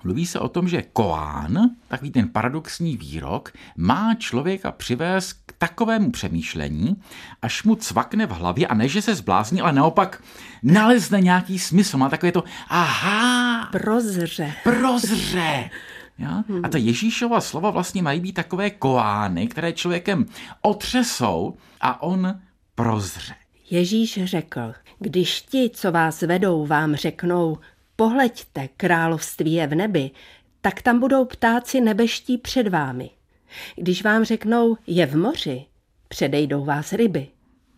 Mluví 0.04 0.26
se 0.26 0.38
o 0.38 0.48
tom, 0.48 0.68
že 0.68 0.82
koán, 0.82 1.70
takový 1.88 2.10
ten 2.10 2.28
paradoxní 2.28 2.96
výrok, 2.96 3.52
má 3.76 4.14
člověka 4.14 4.72
přivést 4.72 5.32
k 5.46 5.52
takovému 5.58 6.10
přemýšlení, 6.10 6.96
až 7.42 7.62
mu 7.62 7.74
cvakne 7.74 8.26
v 8.26 8.30
hlavě 8.30 8.66
a 8.66 8.74
ne, 8.74 8.88
že 8.88 9.02
se 9.02 9.14
zblázní, 9.14 9.60
ale 9.60 9.72
naopak 9.72 10.22
nalezne 10.62 11.20
nějaký 11.20 11.58
smysl. 11.58 11.98
Má 11.98 12.08
takové 12.08 12.32
to, 12.32 12.44
aha, 12.68 13.68
prozře. 13.72 14.52
Prozře. 14.64 15.70
Ja? 16.20 16.44
A 16.62 16.68
ta 16.68 16.78
Ježíšova 16.78 17.40
slova 17.40 17.70
vlastně 17.70 18.02
mají 18.02 18.20
být 18.20 18.32
takové 18.32 18.70
koány, 18.70 19.46
které 19.46 19.72
člověkem 19.72 20.26
otřesou 20.62 21.56
a 21.80 22.02
on 22.02 22.40
prozře. 22.74 23.34
Ježíš 23.70 24.20
řekl, 24.24 24.60
když 24.98 25.42
ti, 25.42 25.70
co 25.74 25.92
vás 25.92 26.22
vedou, 26.22 26.66
vám 26.66 26.94
řeknou, 26.94 27.58
pohleďte, 28.00 28.68
království 28.76 29.52
je 29.52 29.66
v 29.66 29.74
nebi, 29.74 30.10
tak 30.60 30.82
tam 30.82 31.00
budou 31.00 31.24
ptáci 31.24 31.80
nebeští 31.80 32.38
před 32.38 32.68
vámi. 32.68 33.10
Když 33.76 34.02
vám 34.02 34.24
řeknou, 34.24 34.76
je 34.86 35.06
v 35.06 35.16
moři, 35.16 35.64
předejdou 36.08 36.64
vás 36.64 36.92
ryby. 36.92 37.28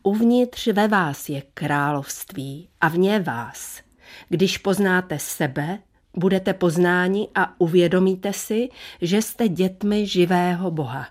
Uvnitř 0.03 0.67
ve 0.67 0.89
vás 0.89 1.29
je 1.29 1.43
království 1.55 2.69
a 2.81 2.89
vně 2.89 3.21
vás. 3.21 3.83
Když 4.29 4.59
poznáte 4.59 5.19
sebe, 5.19 5.79
budete 6.17 6.55
poznáni 6.55 7.29
a 7.35 7.61
uvědomíte 7.61 8.33
si, 8.33 8.69
že 9.01 9.23
jste 9.23 9.49
dětmi 9.49 10.07
živého 10.07 10.71
Boha. 10.71 11.09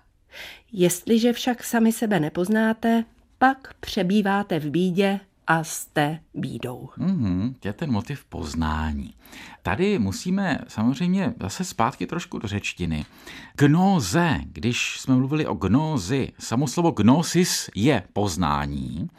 Jestliže 0.72 1.34
však 1.34 1.64
sami 1.64 1.92
sebe 1.92 2.20
nepoznáte, 2.20 3.04
pak 3.38 3.74
přebýváte 3.74 4.60
v 4.60 4.70
bídě 4.70 5.20
a 5.52 5.64
jste 5.64 6.20
bídou. 6.34 6.90
Mm-hmm, 6.98 7.56
je 7.66 7.74
ten 7.74 7.92
motiv 7.92 8.26
poznání. 8.26 9.14
Tady 9.62 10.00
musíme 10.00 10.60
samozřejmě 10.68 11.34
zase 11.42 11.64
zpátky 11.64 12.08
trošku 12.08 12.40
do 12.40 12.48
řečtiny. 12.48 13.06
Gnoze, 13.58 14.40
když 14.46 15.00
jsme 15.00 15.16
mluvili 15.16 15.46
o 15.46 15.54
gnózi, 15.54 16.32
samo 16.40 16.68
slovo 16.68 16.92
gnosis 16.92 17.70
je 17.76 18.04
poznání 18.14 19.10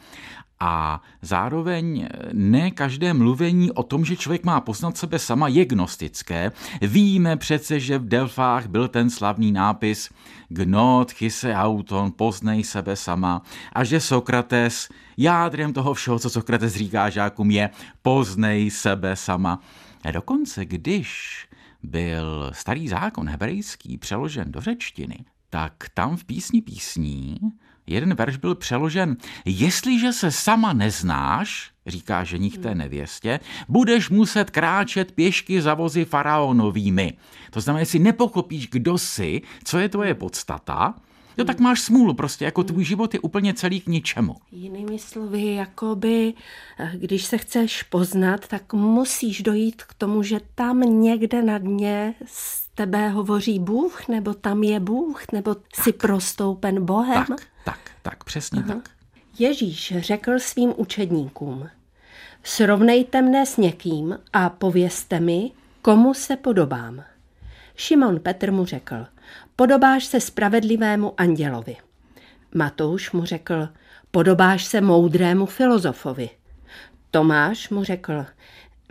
a 0.63 1.01
zároveň 1.21 2.07
ne 2.33 2.71
každé 2.71 3.13
mluvení 3.13 3.71
o 3.71 3.83
tom, 3.83 4.05
že 4.05 4.15
člověk 4.15 4.43
má 4.43 4.61
poznat 4.61 4.97
sebe 4.97 5.19
sama, 5.19 5.47
je 5.47 5.65
gnostické. 5.65 6.51
Víme 6.81 7.37
přece, 7.37 7.79
že 7.79 7.97
v 7.97 8.07
Delfách 8.07 8.67
byl 8.67 8.87
ten 8.87 9.09
slavný 9.09 9.51
nápis 9.51 10.09
Gnot 10.49 11.11
chyse 11.11 11.55
auton, 11.55 12.11
poznej 12.11 12.63
sebe 12.63 12.95
sama 12.95 13.41
a 13.73 13.83
že 13.83 13.99
Sokrates 13.99 14.89
jádrem 15.17 15.73
toho 15.73 15.93
všeho, 15.93 16.19
co 16.19 16.29
Sokrates 16.29 16.75
říká 16.75 17.09
žákům, 17.09 17.51
je 17.51 17.69
poznej 18.01 18.71
sebe 18.71 19.15
sama. 19.15 19.59
A 20.03 20.11
dokonce, 20.11 20.65
když 20.65 21.09
byl 21.83 22.51
starý 22.53 22.87
zákon 22.87 23.29
hebrejský 23.29 23.97
přeložen 23.97 24.51
do 24.51 24.61
řečtiny, 24.61 25.25
tak 25.53 25.73
tam 25.93 26.17
v 26.17 26.23
písni 26.23 26.61
písní 26.61 27.37
jeden 27.87 28.13
verš 28.13 28.37
byl 28.37 28.55
přeložen, 28.55 29.17
jestliže 29.45 30.13
se 30.13 30.31
sama 30.31 30.73
neznáš, 30.73 31.71
říká 31.87 32.23
ženich 32.23 32.57
té 32.57 32.75
nevěstě, 32.75 33.39
budeš 33.69 34.09
muset 34.09 34.49
kráčet 34.49 35.11
pěšky 35.11 35.61
za 35.61 35.73
vozy 35.73 36.05
faraonovými. 36.05 37.13
To 37.51 37.61
znamená, 37.61 37.79
jestli 37.79 37.99
nepochopíš, 37.99 38.67
kdo 38.67 38.97
jsi, 38.97 39.41
co 39.63 39.79
je 39.79 39.89
tvoje 39.89 40.13
podstata, 40.13 40.95
Jo, 41.37 41.45
tak 41.45 41.59
máš 41.59 41.81
smůlu 41.81 42.13
prostě, 42.13 42.45
jako 42.45 42.63
tvůj 42.63 42.83
život 42.83 43.13
je 43.13 43.19
úplně 43.19 43.53
celý 43.53 43.81
k 43.81 43.87
ničemu. 43.87 44.35
Jinými 44.51 44.99
slovy, 44.99 45.53
jakoby, 45.53 46.33
eh, 46.79 46.91
když 46.97 47.25
se 47.25 47.37
chceš 47.37 47.83
poznat, 47.83 48.47
tak 48.47 48.73
musíš 48.73 49.41
dojít 49.41 49.83
k 49.83 49.93
tomu, 49.93 50.23
že 50.23 50.39
tam 50.55 50.79
někde 50.79 51.41
na 51.41 51.57
dně 51.57 52.13
tebe 52.75 53.09
hovoří 53.09 53.59
Bůh, 53.59 54.07
nebo 54.07 54.33
tam 54.33 54.63
je 54.63 54.79
Bůh, 54.79 55.23
nebo 55.31 55.55
tak. 55.55 55.83
jsi 55.83 55.93
prostoupen 55.93 56.85
Bohem. 56.85 57.25
Tak, 57.25 57.41
tak, 57.65 57.79
tak, 58.01 58.23
přesně 58.23 58.63
Aha. 58.65 58.73
tak. 58.73 58.89
Ježíš 59.39 59.93
řekl 59.97 60.39
svým 60.39 60.73
učedníkům, 60.77 61.69
srovnejte 62.43 63.21
mne 63.21 63.45
s 63.45 63.57
někým 63.57 64.19
a 64.33 64.49
povězte 64.49 65.19
mi, 65.19 65.51
komu 65.81 66.13
se 66.13 66.35
podobám. 66.35 67.03
Šimon 67.75 68.19
Petr 68.19 68.51
mu 68.51 68.65
řekl, 68.65 68.95
podobáš 69.55 70.05
se 70.05 70.19
spravedlivému 70.19 71.13
andělovi. 71.17 71.75
Matouš 72.55 73.11
mu 73.11 73.25
řekl, 73.25 73.69
podobáš 74.11 74.65
se 74.65 74.81
moudrému 74.81 75.45
filozofovi. 75.45 76.29
Tomáš 77.11 77.69
mu 77.69 77.83
řekl, 77.83 78.25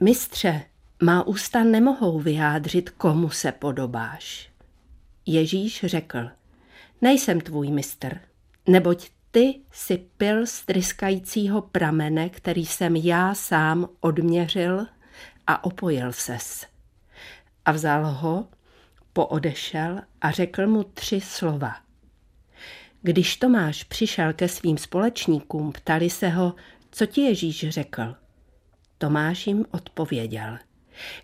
mistře, 0.00 0.62
má 1.02 1.26
ústa 1.26 1.64
nemohou 1.64 2.18
vyjádřit, 2.18 2.90
komu 2.90 3.30
se 3.30 3.52
podobáš. 3.52 4.50
Ježíš 5.26 5.84
řekl, 5.84 6.30
nejsem 7.00 7.40
tvůj 7.40 7.70
mistr, 7.70 8.20
neboť 8.68 9.10
ty 9.30 9.60
si 9.72 9.96
pil 10.16 10.46
z 10.46 10.64
tryskajícího 10.64 11.62
pramene, 11.62 12.28
který 12.28 12.66
jsem 12.66 12.96
já 12.96 13.34
sám 13.34 13.88
odměřil 14.00 14.86
a 15.46 15.64
opojil 15.64 16.12
ses. 16.12 16.66
A 17.64 17.72
vzal 17.72 18.06
ho 18.06 18.48
poodešel 19.12 20.00
a 20.20 20.30
řekl 20.30 20.66
mu 20.66 20.82
tři 20.82 21.20
slova. 21.20 21.76
Když 23.02 23.36
Tomáš 23.36 23.84
přišel 23.84 24.32
ke 24.32 24.48
svým 24.48 24.78
společníkům, 24.78 25.72
ptali 25.72 26.10
se 26.10 26.28
ho, 26.28 26.54
co 26.90 27.06
ti 27.06 27.20
Ježíš 27.20 27.68
řekl. 27.68 28.14
Tomáš 28.98 29.46
jim 29.46 29.64
odpověděl. 29.70 30.58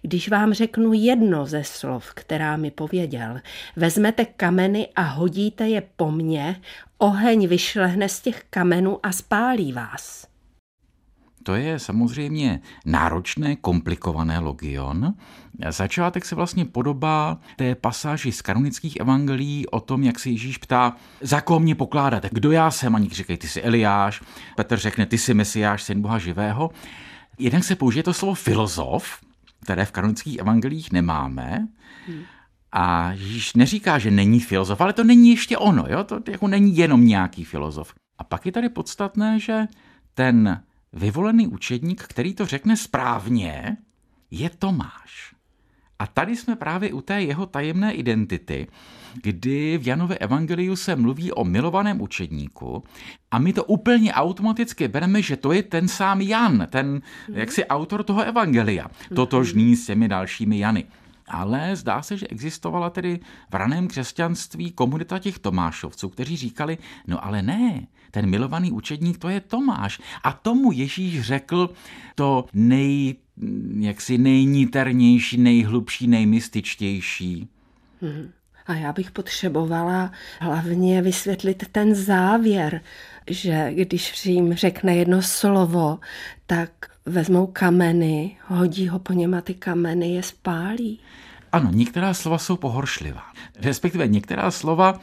Když 0.03 0.29
vám 0.29 0.53
řeknu 0.53 0.93
jedno 0.93 1.47
ze 1.47 1.65
slov, 1.65 2.13
která 2.15 2.57
mi 2.57 2.71
pověděl, 2.71 3.41
vezmete 3.77 4.25
kameny 4.25 4.89
a 4.97 5.03
hodíte 5.03 5.69
je 5.69 5.83
po 5.97 6.11
mně, 6.11 6.61
oheň 6.99 7.49
vyšlehne 7.49 8.09
z 8.09 8.21
těch 8.21 8.45
kamenů 8.51 8.99
a 9.03 9.13
spálí 9.13 9.73
vás. 9.73 10.27
to 11.43 11.55
je 11.55 11.79
samozřejmě 11.79 12.61
náročné, 12.85 13.57
komplikované 13.57 14.39
logion. 14.39 15.15
Začátek 15.69 16.25
se 16.25 16.35
vlastně 16.35 16.65
podobá 16.65 17.39
té 17.57 17.75
pasáži 17.75 18.33
z 18.33 18.43
kanonických 18.43 18.97
evangelií 18.97 19.67
o 19.67 19.81
tom, 19.81 20.03
jak 20.03 20.19
se 20.19 20.31
Ježíš 20.31 20.59
ptá, 20.59 20.97
za 21.21 21.41
koho 21.41 21.61
mě 21.61 21.75
pokládáte, 21.75 22.29
kdo 22.33 22.51
já 22.53 22.71
jsem, 22.71 22.97
a 22.97 23.01
říkají, 23.13 23.37
ty 23.37 23.49
jsi 23.49 23.63
Eliáš, 23.63 24.23
Petr 24.57 24.77
řekne, 24.77 25.07
ty 25.07 25.19
jsi 25.19 25.35
Mesiáš, 25.35 25.83
syn 25.83 26.03
Boha 26.03 26.19
živého. 26.19 26.71
Jednak 27.39 27.65
se 27.65 27.77
použije 27.77 28.03
to 28.03 28.13
slovo 28.13 28.35
filozof, 28.35 29.21
které 29.69 29.85
v 29.85 29.93
kanonických 29.93 30.39
evangelích 30.39 30.93
nemáme. 30.93 31.69
Hmm. 32.07 32.23
A 32.73 33.13
Ježíš 33.13 33.55
neříká, 33.55 33.99
že 33.99 34.11
není 34.11 34.41
filozof, 34.41 34.81
ale 34.81 34.93
to 34.93 35.05
není 35.05 35.31
ještě 35.31 35.59
ono, 35.59 35.85
jo? 35.89 36.05
to 36.05 36.21
jako 36.29 36.49
není 36.49 36.77
jenom 36.77 37.05
nějaký 37.05 37.45
filozof. 37.45 37.95
A 38.19 38.25
pak 38.25 38.47
je 38.47 38.53
tady 38.53 38.69
podstatné, 38.69 39.41
že 39.41 39.69
ten 40.15 40.63
vyvolený 40.93 41.47
učedník, 41.47 42.03
který 42.03 42.35
to 42.35 42.47
řekne 42.47 42.77
správně, 42.77 43.77
je 44.31 44.51
Tomáš. 44.51 45.35
A 45.99 46.07
tady 46.07 46.37
jsme 46.37 46.57
právě 46.57 46.93
u 46.93 47.01
té 47.01 47.23
jeho 47.23 47.47
tajemné 47.47 47.93
identity, 47.93 48.67
kdy 49.23 49.79
v 49.79 49.87
Janově 49.87 50.19
evangeliu 50.19 50.77
se 50.77 50.97
mluví 50.97 51.33
o 51.33 51.45
milovaném 51.45 52.01
učedníku 52.01 52.83
a 53.31 53.39
my 53.39 53.53
to 53.53 53.65
úplně 53.65 54.13
automaticky 54.13 54.89
bereme, 54.89 55.23
že 55.23 55.37
to 55.37 55.53
je 55.53 55.63
ten 55.63 55.89
sám 55.89 56.21
Jan, 56.21 56.67
ten 56.71 57.03
jaksi 57.33 57.67
autor 57.67 58.03
toho 58.03 58.23
evangelia, 58.23 58.87
totožný 59.15 59.77
s 59.77 59.87
těmi 59.87 60.09
dalšími 60.09 60.59
Jany. 60.59 60.85
Ale 61.29 61.77
zdá 61.77 62.03
se, 62.03 62.17
že 62.17 62.27
existovala 62.27 62.91
tedy 62.91 63.21
v 63.51 63.55
raném 63.55 63.89
křesťanství 63.89 64.73
komunita 64.73 65.19
těch 65.19 65.39
Tomášovců, 65.39 66.09
kteří 66.09 66.37
říkali, 66.37 66.79
no 67.07 67.25
ale 67.25 67.43
ne, 67.43 67.87
ten 68.11 68.31
milovaný 68.31 68.73
učedník 68.73 69.19
to 69.19 69.29
je 69.29 69.41
Tomáš. 69.41 70.01
A 70.25 70.33
tomu 70.33 70.73
Ježíš 70.73 71.21
řekl 71.21 71.71
to 72.15 72.47
nej, 72.55 73.17
jaksi 73.79 74.19
nejniternější, 74.19 75.39
nejhlubší, 75.39 76.09
nejmystičtější. 76.09 77.49
Hmm. 78.01 78.31
A 78.69 78.75
já 78.75 78.93
bych 78.93 79.11
potřebovala 79.11 80.13
hlavně 80.41 81.03
vysvětlit 81.03 81.65
ten 81.73 81.95
závěr, 81.95 82.81
že 83.31 83.71
když 83.75 84.27
jim 84.27 84.55
řekne 84.55 84.97
jedno 84.97 85.23
slovo, 85.23 85.99
tak 86.47 86.71
vezmou 87.07 87.47
kameny, 87.47 88.37
hodí 88.47 88.89
ho 88.89 88.99
po 88.99 89.13
něm 89.13 89.35
a 89.35 89.41
ty 89.41 89.55
kameny 89.55 90.15
je 90.15 90.23
spálí. 90.23 91.01
Ano, 91.53 91.71
některá 91.73 92.15
slova 92.15 92.39
jsou 92.39 92.57
pohoršlivá. 92.57 93.23
Respektive 93.61 94.09
některá 94.09 94.51
slova 94.51 95.01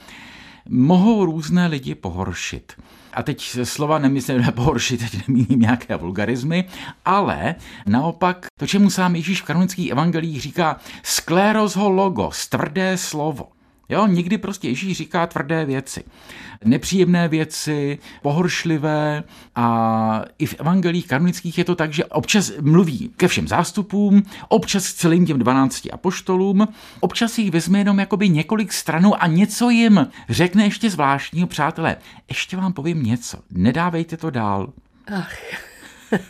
mohou 0.69 1.25
různé 1.25 1.67
lidi 1.67 1.95
pohoršit. 1.95 2.73
A 3.13 3.23
teď 3.23 3.57
slova 3.63 3.99
nemyslím 3.99 4.41
na 4.41 4.51
pohoršit, 4.51 4.99
teď 4.99 5.27
nemíním 5.27 5.59
nějaké 5.59 5.95
vulgarizmy, 5.95 6.65
ale 7.05 7.55
naopak 7.87 8.45
to, 8.59 8.67
čemu 8.67 8.89
sám 8.89 9.15
Ježíš 9.15 9.41
v 9.41 9.45
kanonických 9.45 9.91
evangelích 9.91 10.41
říká 10.41 10.79
skléros 11.03 11.75
ho 11.75 11.89
logos, 11.89 12.47
tvrdé 12.47 12.97
slovo. 12.97 13.54
Jo, 13.89 14.07
někdy 14.07 14.37
prostě 14.37 14.67
Ježíš 14.67 14.97
říká 14.97 15.27
tvrdé 15.27 15.65
věci. 15.65 16.03
Nepříjemné 16.63 17.27
věci, 17.27 17.99
pohoršlivé 18.21 19.23
a 19.55 20.21
i 20.39 20.45
v 20.45 20.55
evangelích 20.59 21.07
kanonických 21.07 21.57
je 21.57 21.63
to 21.63 21.75
tak, 21.75 21.93
že 21.93 22.05
občas 22.05 22.51
mluví 22.61 23.11
ke 23.17 23.27
všem 23.27 23.47
zástupům, 23.47 24.23
občas 24.47 24.91
k 24.91 24.95
celým 24.95 25.25
těm 25.25 25.39
12 25.39 25.87
apoštolům, 25.93 26.67
občas 26.99 27.37
jich 27.37 27.51
vezme 27.51 27.79
jenom 27.79 27.99
jakoby 27.99 28.29
několik 28.29 28.73
stranů 28.73 29.23
a 29.23 29.27
něco 29.27 29.69
jim 29.69 30.07
řekne 30.29 30.63
ještě 30.63 30.89
zvláštního, 30.89 31.47
přátelé. 31.47 31.97
Ještě 32.29 32.57
vám 32.57 32.73
povím 32.73 33.03
něco, 33.03 33.37
nedávejte 33.51 34.17
to 34.17 34.29
dál. 34.29 34.73
Ach. 35.13 35.37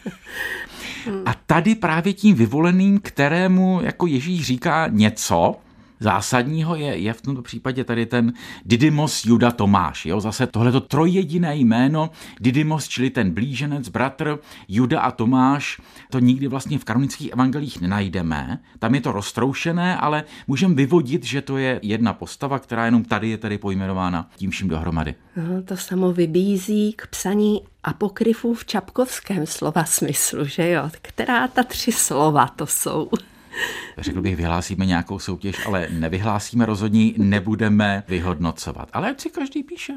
A 1.26 1.34
tady 1.46 1.76
právě 1.76 2.14
tím 2.14 2.36
vyvoleným, 2.36 3.00
kterému 3.00 3.82
jako 3.84 4.08
Ježíš 4.08 4.46
říká 4.46 4.88
něco, 4.88 5.56
zásadního 6.06 6.76
je, 6.76 6.98
je 6.98 7.14
v 7.14 7.22
tomto 7.22 7.42
případě 7.42 7.84
tady 7.84 8.06
ten 8.06 8.34
Didymos 8.66 9.26
Juda 9.26 9.52
Tomáš. 9.52 10.06
Jo? 10.06 10.20
Zase 10.20 10.48
tohleto 10.48 10.82
trojjediné 10.82 11.56
jméno 11.56 12.10
Didymos, 12.42 12.88
čili 12.88 13.10
ten 13.10 13.32
blíženec, 13.32 13.90
bratr 13.90 14.40
Juda 14.68 15.02
a 15.02 15.12
Tomáš, 15.12 15.82
to 16.10 16.20
nikdy 16.20 16.48
vlastně 16.48 16.80
v 16.80 16.84
kanonických 16.84 17.34
evangelích 17.34 17.82
nenajdeme. 17.82 18.60
Tam 18.80 18.96
je 18.96 19.02
to 19.02 19.12
roztroušené, 19.12 19.98
ale 19.98 20.24
můžeme 20.48 20.76
vyvodit, 20.76 21.24
že 21.24 21.42
to 21.42 21.58
je 21.58 21.80
jedna 21.82 22.14
postava, 22.14 22.60
která 22.60 22.86
jenom 22.86 23.04
tady 23.04 23.30
je 23.30 23.38
tady 23.38 23.58
pojmenována 23.58 24.30
tím 24.36 24.52
vším 24.52 24.68
dohromady. 24.68 25.16
No, 25.36 25.62
to 25.64 25.78
samo 25.78 26.14
vybízí 26.14 26.94
k 26.94 27.08
psaní 27.08 27.62
apokryfů 27.84 28.54
v 28.54 28.66
čapkovském 28.66 29.46
slova 29.46 29.86
smyslu, 29.86 30.46
že 30.46 30.70
jo? 30.70 30.90
Která 31.02 31.48
ta 31.48 31.64
tři 31.64 31.92
slova 31.92 32.48
to 32.48 32.68
jsou? 32.68 33.10
Řekl 33.98 34.22
bych, 34.22 34.36
vyhlásíme 34.36 34.86
nějakou 34.86 35.20
soutěž, 35.20 35.66
ale 35.66 35.88
nevyhlásíme 35.92 36.66
rozhodně, 36.66 37.14
nebudeme 37.18 38.04
vyhodnocovat. 38.08 38.90
Ale 38.94 39.10
ať 39.10 39.22
si 39.22 39.30
každý 39.30 39.64
píše. 39.64 39.94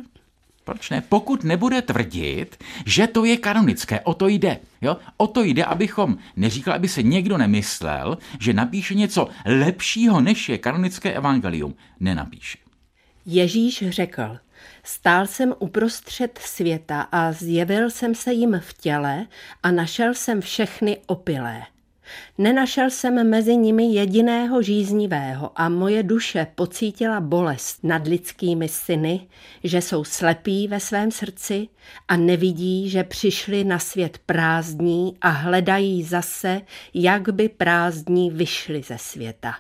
Proč 0.65 0.91
ne? 0.91 1.03
Pokud 1.09 1.45
nebude 1.45 1.83
tvrdit, 1.83 2.65
že 2.87 3.07
to 3.07 3.25
je 3.25 3.37
kanonické, 3.37 4.01
o 4.01 4.15
to 4.15 4.29
jde. 4.29 4.59
Jo? 4.81 4.97
O 5.17 5.27
to 5.27 5.43
jde, 5.43 5.65
abychom 5.65 6.19
neříkali, 6.37 6.77
aby 6.77 6.89
se 6.89 7.03
někdo 7.03 7.39
nemyslel, 7.39 8.19
že 8.41 8.53
napíše 8.53 8.95
něco 8.95 9.29
lepšího, 9.47 10.21
než 10.21 10.49
je 10.49 10.59
kanonické 10.59 11.13
evangelium. 11.13 11.75
Nenapíše. 12.01 12.59
Ježíš 13.27 13.85
řekl, 13.89 14.39
stál 14.83 15.27
jsem 15.27 15.55
uprostřed 15.59 16.39
světa 16.43 17.01
a 17.01 17.33
zjevil 17.33 17.91
jsem 17.91 18.15
se 18.15 18.33
jim 18.33 18.61
v 18.65 18.73
těle 18.75 19.27
a 19.63 19.71
našel 19.71 20.15
jsem 20.15 20.41
všechny 20.41 20.97
opilé. 21.07 21.63
Nenašel 22.39 22.91
jsem 22.91 23.31
mezi 23.31 23.57
nimi 23.57 23.85
jediného 23.95 24.63
žíznivého 24.63 25.51
a 25.57 25.69
moje 25.69 26.03
duše 26.03 26.47
pocítila 26.55 27.21
bolest 27.21 27.85
nad 27.85 28.07
lidskými 28.07 28.69
syny, 28.69 29.29
že 29.65 29.83
jsou 29.83 30.05
slepí 30.05 30.69
ve 30.69 30.81
svém 30.81 31.11
srdci 31.11 31.69
a 32.09 32.17
nevidí, 32.17 32.91
že 32.91 33.05
přišli 33.05 33.65
na 33.65 33.79
svět 33.79 34.19
prázdní 34.27 35.17
a 35.21 35.29
hledají 35.29 36.05
zase, 36.05 36.61
jak 36.95 37.29
by 37.35 37.49
prázdní 37.49 38.31
vyšli 38.31 38.83
ze 38.83 38.99
světa. 38.99 39.55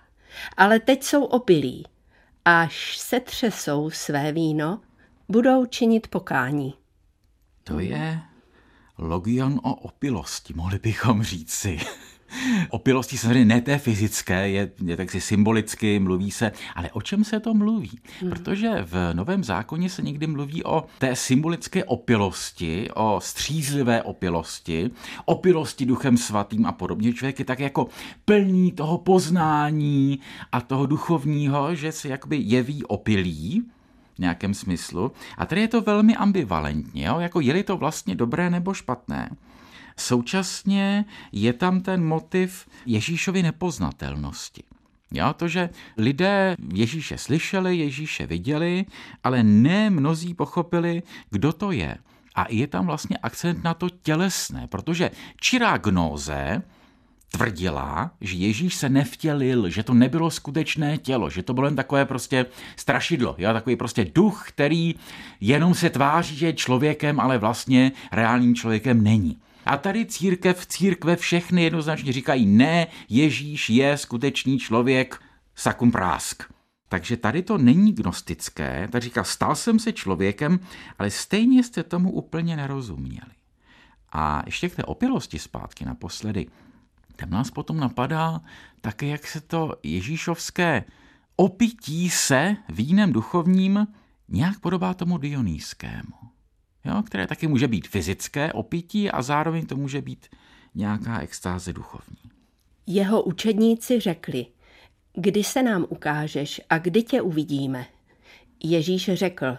Ale 0.56 0.80
teď 0.80 1.02
jsou 1.02 1.24
opilí. 1.24 1.86
Až 2.44 2.98
se 2.98 3.20
třesou 3.20 3.90
své 3.90 4.32
víno, 4.32 4.80
budou 5.28 5.66
činit 5.66 6.08
pokání. 6.08 6.74
To 7.64 7.80
je 7.80 8.20
logion 8.98 9.60
o 9.62 9.74
opilosti, 9.74 10.54
mohli 10.54 10.78
bychom 10.78 11.22
říct 11.22 11.66
si. 12.28 12.66
Opilosti 12.70 13.18
samozřejmě 13.18 13.44
ne 13.44 13.60
té 13.60 13.78
fyzické, 13.78 14.48
je, 14.48 14.70
je 14.84 14.96
taksi 14.96 15.20
symbolicky, 15.20 15.98
mluví 15.98 16.30
se, 16.30 16.52
ale 16.74 16.90
o 16.90 17.02
čem 17.02 17.24
se 17.24 17.40
to 17.40 17.54
mluví? 17.54 17.98
Hmm. 18.20 18.30
Protože 18.30 18.70
v 18.82 19.14
Novém 19.14 19.44
zákoně 19.44 19.90
se 19.90 20.02
někdy 20.02 20.26
mluví 20.26 20.64
o 20.64 20.84
té 20.98 21.16
symbolické 21.16 21.84
opilosti, 21.84 22.88
o 22.94 23.20
střízlivé 23.22 24.02
opilosti, 24.02 24.90
opilosti 25.24 25.86
duchem 25.86 26.16
svatým 26.16 26.66
a 26.66 26.72
podobně. 26.72 27.12
Člověk 27.12 27.38
je 27.38 27.44
tak 27.44 27.60
jako 27.60 27.88
plný 28.24 28.72
toho 28.72 28.98
poznání 28.98 30.20
a 30.52 30.60
toho 30.60 30.86
duchovního, 30.86 31.74
že 31.74 31.92
se 31.92 32.08
jakoby 32.08 32.36
jeví 32.36 32.84
opilý, 32.84 33.64
v 34.14 34.20
nějakém 34.20 34.54
smyslu. 34.54 35.12
A 35.38 35.46
tady 35.46 35.60
je 35.60 35.68
to 35.68 35.80
velmi 35.80 36.16
ambivalentně, 36.16 37.06
jo? 37.06 37.18
jako 37.18 37.40
je-li 37.40 37.62
to 37.62 37.76
vlastně 37.76 38.14
dobré 38.14 38.50
nebo 38.50 38.74
špatné. 38.74 39.30
Současně 39.98 41.04
je 41.32 41.52
tam 41.52 41.80
ten 41.80 42.04
motiv 42.04 42.68
Ježíšovy 42.86 43.42
nepoznatelnosti. 43.42 44.62
Jo, 45.10 45.32
to, 45.36 45.48
že 45.48 45.70
lidé 45.96 46.56
Ježíše 46.74 47.18
slyšeli, 47.18 47.76
Ježíše 47.76 48.26
viděli, 48.26 48.84
ale 49.24 49.42
ne 49.42 49.90
mnozí 49.90 50.34
pochopili, 50.34 51.02
kdo 51.30 51.52
to 51.52 51.70
je. 51.72 51.96
A 52.34 52.46
je 52.48 52.66
tam 52.66 52.86
vlastně 52.86 53.16
akcent 53.22 53.64
na 53.64 53.74
to 53.74 53.88
tělesné, 53.90 54.66
protože 54.66 55.10
čirá 55.40 55.76
gnóze 55.76 56.62
tvrdila, 57.30 58.10
že 58.20 58.36
Ježíš 58.36 58.74
se 58.74 58.88
nevtělil, 58.88 59.70
že 59.70 59.82
to 59.82 59.94
nebylo 59.94 60.30
skutečné 60.30 60.98
tělo, 60.98 61.30
že 61.30 61.42
to 61.42 61.54
bylo 61.54 61.66
jen 61.66 61.76
takové 61.76 62.04
prostě 62.04 62.46
strašidlo, 62.76 63.34
jo? 63.38 63.52
takový 63.52 63.76
prostě 63.76 64.04
duch, 64.14 64.44
který 64.48 64.94
jenom 65.40 65.74
se 65.74 65.90
tváří, 65.90 66.36
že 66.36 66.46
je 66.46 66.52
člověkem, 66.52 67.20
ale 67.20 67.38
vlastně 67.38 67.92
reálným 68.12 68.54
člověkem 68.54 69.02
není. 69.02 69.36
A 69.68 69.76
tady 69.76 70.06
církev, 70.06 70.66
církve 70.66 71.16
všechny 71.16 71.62
jednoznačně 71.62 72.12
říkají, 72.12 72.46
ne, 72.46 72.86
Ježíš 73.08 73.70
je 73.70 73.96
skutečný 73.96 74.58
člověk, 74.58 75.22
sakum 75.54 75.92
prásk. 75.92 76.42
Takže 76.88 77.16
tady 77.16 77.42
to 77.42 77.58
není 77.58 77.92
gnostické, 77.92 78.88
tak 78.92 79.02
říká, 79.02 79.24
stal 79.24 79.54
jsem 79.54 79.78
se 79.78 79.92
člověkem, 79.92 80.60
ale 80.98 81.10
stejně 81.10 81.64
jste 81.64 81.82
tomu 81.82 82.12
úplně 82.12 82.56
nerozuměli. 82.56 83.32
A 84.12 84.42
ještě 84.46 84.68
k 84.68 84.76
té 84.76 84.84
opilosti 84.84 85.38
zpátky 85.38 85.84
naposledy. 85.84 86.46
Tam 87.16 87.30
nás 87.30 87.50
potom 87.50 87.76
napadá 87.76 88.40
také, 88.80 89.06
jak 89.06 89.26
se 89.26 89.40
to 89.40 89.76
ježíšovské 89.82 90.84
opití 91.36 92.10
se 92.10 92.56
vínem 92.68 93.12
duchovním 93.12 93.86
nějak 94.28 94.60
podobá 94.60 94.94
tomu 94.94 95.18
dionýskému 95.18 96.37
jo, 96.88 97.02
které 97.02 97.26
taky 97.26 97.46
může 97.46 97.68
být 97.68 97.88
fyzické 97.88 98.52
opití 98.52 99.10
a 99.10 99.22
zároveň 99.22 99.66
to 99.66 99.76
může 99.76 100.02
být 100.02 100.26
nějaká 100.74 101.20
extáze 101.20 101.72
duchovní. 101.72 102.16
Jeho 102.86 103.22
učedníci 103.22 104.00
řekli, 104.00 104.46
kdy 105.14 105.44
se 105.44 105.62
nám 105.62 105.86
ukážeš 105.88 106.60
a 106.70 106.78
kdy 106.78 107.02
tě 107.02 107.22
uvidíme. 107.22 107.86
Ježíš 108.62 109.10
řekl, 109.12 109.58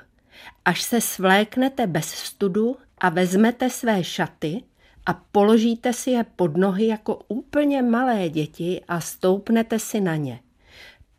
až 0.66 0.82
se 0.82 1.02
svléknete 1.02 1.88
bez 1.88 2.06
studu 2.06 2.78
a 2.98 3.10
vezmete 3.10 3.70
své 3.70 4.04
šaty 4.04 4.64
a 5.06 5.14
položíte 5.14 5.94
si 5.94 6.12
je 6.12 6.24
pod 6.24 6.58
nohy 6.58 6.88
jako 6.88 7.20
úplně 7.28 7.82
malé 7.82 8.30
děti 8.30 8.82
a 8.88 9.00
stoupnete 9.00 9.80
si 9.80 10.02
na 10.02 10.16
ně. 10.16 10.40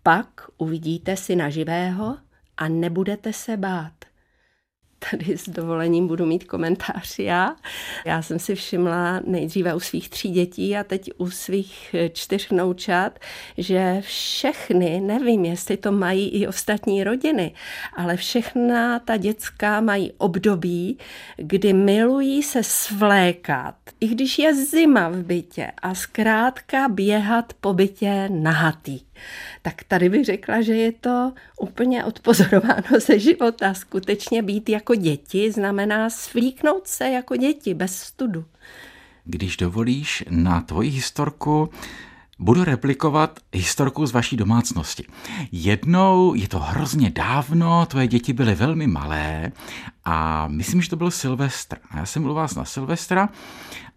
Pak 0.03 0.47
uvidíte 0.59 1.17
si 1.17 1.37
na 1.37 1.51
živého 1.51 2.19
a 2.57 2.69
nebudete 2.69 3.33
se 3.33 3.57
bát. 3.57 4.10
Tady 5.11 5.39
s 5.39 5.49
dovolením 5.49 6.07
budu 6.07 6.27
mít 6.27 6.45
komentář 6.45 7.19
já. 7.19 7.57
Já 8.05 8.23
jsem 8.23 8.39
si 8.39 8.55
všimla 8.55 9.21
nejdříve 9.25 9.75
u 9.75 9.81
svých 9.81 10.11
tří 10.11 10.31
dětí 10.31 10.77
a 10.77 10.85
teď 10.85 11.11
u 11.19 11.31
svých 11.31 11.95
čtyř 12.13 12.51
vnoučat, 12.51 13.19
že 13.59 14.01
všechny, 14.01 15.01
nevím, 15.01 15.45
jestli 15.45 15.77
to 15.77 15.93
mají 15.93 16.29
i 16.29 16.47
ostatní 16.47 17.05
rodiny, 17.05 17.55
ale 17.97 18.17
všechna 18.17 18.99
ta 18.99 19.17
dětská 19.17 19.81
mají 19.81 20.13
období, 20.19 20.99
kdy 21.37 21.73
milují 21.73 22.43
se 22.43 22.63
svlékat, 22.63 23.75
i 24.01 24.09
když 24.09 24.39
je 24.39 24.55
zima 24.55 25.09
v 25.09 25.17
bytě 25.17 25.73
a 25.83 25.95
zkrátka 25.95 26.89
běhat 26.89 27.53
po 27.61 27.75
bytě 27.75 28.29
nahatý 28.33 29.01
tak 29.63 29.85
tady 29.85 30.09
bych 30.09 30.25
řekla, 30.25 30.61
že 30.61 30.75
je 30.75 30.93
to 30.93 31.33
úplně 31.61 32.05
odpozorováno 32.05 33.01
ze 33.07 33.19
života. 33.19 33.75
Skutečně 33.75 34.43
být 34.43 34.69
jako 34.69 34.95
děti 34.95 35.53
znamená 35.53 36.11
svlíknout 36.11 36.87
se 36.87 37.09
jako 37.09 37.37
děti 37.37 37.75
bez 37.75 37.99
studu. 37.99 38.45
Když 39.25 39.57
dovolíš 39.57 40.25
na 40.31 40.61
tvoji 40.61 40.91
historku, 40.91 41.71
budu 42.39 42.65
replikovat 42.65 43.41
historku 43.53 44.07
z 44.07 44.13
vaší 44.13 44.37
domácnosti. 44.37 45.05
Jednou, 45.53 46.35
je 46.35 46.49
to 46.49 46.59
hrozně 46.59 47.11
dávno, 47.11 47.87
tvoje 47.87 48.07
děti 48.07 48.33
byly 48.33 48.55
velmi 48.55 48.87
malé 48.87 49.53
a 50.05 50.49
myslím, 50.49 50.83
že 50.83 50.91
to 50.91 50.97
byl 50.97 51.11
Silvestr. 51.11 51.77
Já 51.97 52.07
jsem 52.07 52.23
byl 52.23 52.35
vás 52.35 52.55
na 52.55 52.65
Silvestra 52.65 53.29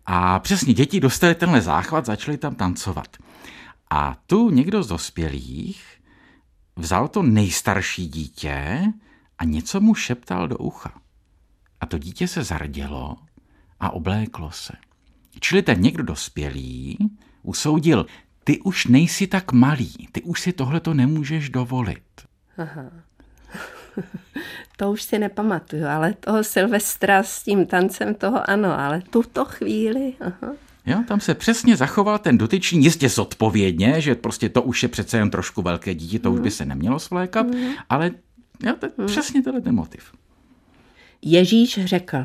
a 0.05 0.39
přesně 0.39 0.73
děti 0.73 0.99
dostali 0.99 1.35
tenhle 1.35 1.61
záchvat, 1.61 2.05
začali 2.05 2.37
tam 2.37 2.55
tancovat. 2.55 3.07
A 3.95 4.17
tu 4.27 4.49
někdo 4.49 4.83
z 4.83 4.87
dospělých 4.87 6.01
vzal 6.75 7.07
to 7.07 7.23
nejstarší 7.23 8.07
dítě 8.07 8.83
a 9.37 9.43
něco 9.43 9.81
mu 9.81 9.95
šeptal 9.95 10.47
do 10.47 10.57
ucha. 10.57 10.93
A 11.81 11.85
to 11.85 11.97
dítě 11.97 12.27
se 12.27 12.43
zardělo 12.43 13.17
a 13.79 13.89
obléklo 13.89 14.51
se. 14.51 14.73
Čili 15.39 15.61
ten 15.61 15.81
někdo 15.81 16.03
dospělý 16.03 16.97
usoudil, 17.43 18.05
ty 18.43 18.59
už 18.59 18.85
nejsi 18.85 19.27
tak 19.27 19.51
malý, 19.51 20.07
ty 20.11 20.21
už 20.21 20.41
si 20.41 20.53
tohleto 20.53 20.93
nemůžeš 20.93 21.49
dovolit. 21.49 22.03
Aha. 22.57 22.91
to 24.77 24.91
už 24.91 25.03
si 25.03 25.19
nepamatuju, 25.19 25.85
ale 25.85 26.13
toho 26.13 26.43
Silvestra 26.43 27.23
s 27.23 27.43
tím 27.43 27.65
tancem 27.65 28.15
toho 28.15 28.49
ano, 28.49 28.79
ale 28.79 29.01
tuto 29.01 29.45
chvíli, 29.45 30.13
aha. 30.19 30.53
Jo, 30.85 31.03
tam 31.07 31.19
se 31.19 31.35
přesně 31.35 31.77
zachoval 31.77 32.19
ten 32.19 32.37
dotyčný 32.37 32.83
jistě 32.83 33.09
zodpovědně, 33.09 34.01
že 34.01 34.15
prostě 34.15 34.49
to 34.49 34.61
už 34.61 34.83
je 34.83 34.89
přece 34.89 35.17
jen 35.17 35.29
trošku 35.29 35.61
velké 35.61 35.95
dítě, 35.95 36.19
to 36.19 36.29
mm. 36.29 36.35
už 36.35 36.41
by 36.41 36.51
se 36.51 36.65
nemělo 36.65 36.99
svlékat, 36.99 37.47
mm. 37.47 37.73
ale 37.89 38.11
jo, 38.63 38.73
to 38.79 38.85
je 38.85 38.91
mm. 38.97 39.05
přesně 39.05 39.41
tenhle 39.41 39.61
ten 39.61 39.75
motiv. 39.75 40.13
Ježíš 41.21 41.79
řekl, 41.85 42.17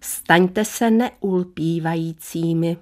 staňte 0.00 0.64
se 0.64 0.90
neulpívajícími, 0.90 2.76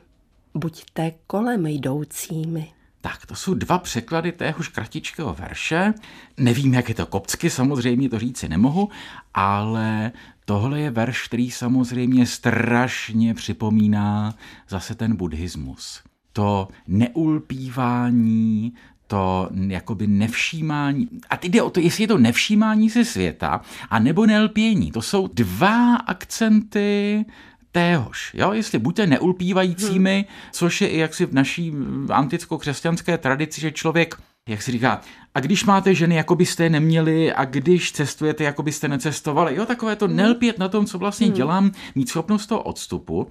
buďte 0.55 1.13
kolem 1.27 1.67
jdoucími. 1.67 2.73
Tak, 3.01 3.27
to 3.27 3.35
jsou 3.35 3.55
dva 3.55 3.79
překlady 3.79 4.33
téhož 4.33 4.69
kratičkého 4.69 5.35
verše. 5.35 5.95
Nevím, 6.37 6.75
jak 6.75 6.89
je 6.89 6.95
to 6.95 7.07
kopcky, 7.07 7.51
samozřejmě 7.51 8.09
to 8.09 8.19
říci 8.19 8.49
nemohu, 8.49 8.89
ale 9.35 10.13
tohle 10.45 10.81
je 10.81 10.91
verš, 10.91 11.29
který 11.29 11.51
samozřejmě 11.51 12.27
strašně 12.27 13.35
připomíná 13.35 14.35
zase 14.69 14.95
ten 14.95 15.17
buddhismus. 15.17 16.03
To 16.33 16.69
neulpívání, 16.89 18.73
to 19.07 19.49
jakoby 19.67 20.07
nevšímání. 20.07 21.09
A 21.31 21.37
teď 21.37 21.51
jde 21.51 21.63
o 21.63 21.71
to, 21.71 21.81
jestli 21.81 22.05
je 22.05 22.09
to 22.09 22.19
nevšímání 22.19 22.91
se 22.91 23.05
světa, 23.05 23.61
a 23.91 23.99
nebo 23.99 24.27
nelpění. 24.27 24.93
To 24.93 25.03
jsou 25.03 25.29
dva 25.29 25.97
akcenty 25.97 27.25
téhož. 27.73 28.35
Jo? 28.35 28.53
Jestli 28.53 28.79
buďte 28.79 29.07
neulpívajícími, 29.07 30.15
hmm. 30.15 30.37
což 30.53 30.81
je 30.81 30.89
i 30.89 30.99
jaksi 30.99 31.27
v 31.27 31.35
naší 31.35 31.73
anticko-křesťanské 32.09 33.19
tradici, 33.19 33.61
že 33.61 33.73
člověk 33.73 34.17
jak 34.49 34.63
si 34.63 34.73
říká, 34.73 35.01
a 35.35 35.41
když 35.41 35.65
máte 35.65 35.95
ženy, 35.95 36.15
jako 36.15 36.35
byste 36.35 36.65
je 36.65 36.71
neměli, 36.71 37.33
a 37.33 37.45
když 37.45 37.93
cestujete, 37.93 38.45
jako 38.45 38.63
byste 38.63 38.89
necestovali, 38.89 39.57
jo, 39.57 39.67
takové 39.67 39.97
to 39.97 40.07
hmm. 40.07 40.17
nelpět 40.17 40.59
na 40.59 40.69
tom, 40.69 40.87
co 40.87 40.99
vlastně 40.99 41.27
hmm. 41.27 41.37
dělám, 41.37 41.73
mít 41.95 42.09
schopnost 42.09 42.47
toho 42.47 42.63
odstupu, 42.63 43.29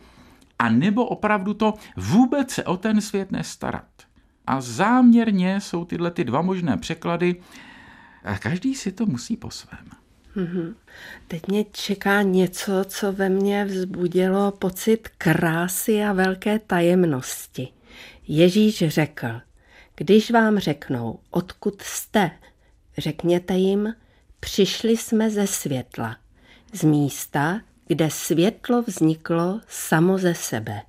a 0.60 0.70
nebo 0.70 1.06
opravdu 1.06 1.54
to 1.54 1.74
vůbec 1.98 2.52
se 2.52 2.64
o 2.64 2.78
ten 2.78 3.02
svět 3.02 3.32
nestarat. 3.32 3.86
A 4.48 4.62
záměrně 4.62 5.62
jsou 5.62 5.86
tyhle 5.86 6.12
ty 6.12 6.24
dva 6.24 6.42
možné 6.42 6.78
překlady, 6.78 7.36
a 8.24 8.38
každý 8.38 8.76
si 8.76 8.92
to 8.92 9.06
musí 9.06 9.38
po 9.38 9.52
svém. 9.52 9.86
Mm-hmm. 10.36 10.74
Teď 11.28 11.48
mě 11.48 11.66
čeká 11.72 12.22
něco, 12.22 12.72
co 12.88 13.12
ve 13.12 13.30
mně 13.30 13.66
vzbudilo 13.66 14.52
pocit 14.52 15.10
krásy 15.18 16.04
a 16.04 16.14
velké 16.14 16.60
tajemnosti. 16.60 17.68
Ježíš 18.28 18.84
řekl, 18.88 19.28
když 20.02 20.32
vám 20.32 20.60
řeknou, 20.60 21.20
odkud 21.32 21.82
jste, 21.82 22.32
řekněte 22.98 23.54
jim, 23.54 23.96
přišli 24.40 24.98
jsme 24.98 25.30
ze 25.30 25.48
světla, 25.48 26.18
z 26.74 26.84
místa, 26.84 27.62
kde 27.88 28.10
světlo 28.10 28.82
vzniklo 28.82 29.62
samo 29.68 30.18
ze 30.18 30.36
sebe. 30.36 30.82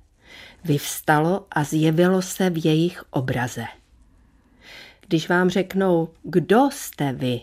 Vyvstalo 0.63 1.45
a 1.51 1.63
zjevilo 1.63 2.21
se 2.21 2.49
v 2.49 2.65
jejich 2.65 3.03
obraze. 3.09 3.65
Když 5.07 5.29
vám 5.29 5.49
řeknou, 5.49 6.09
kdo 6.23 6.69
jste 6.71 7.13
vy, 7.13 7.41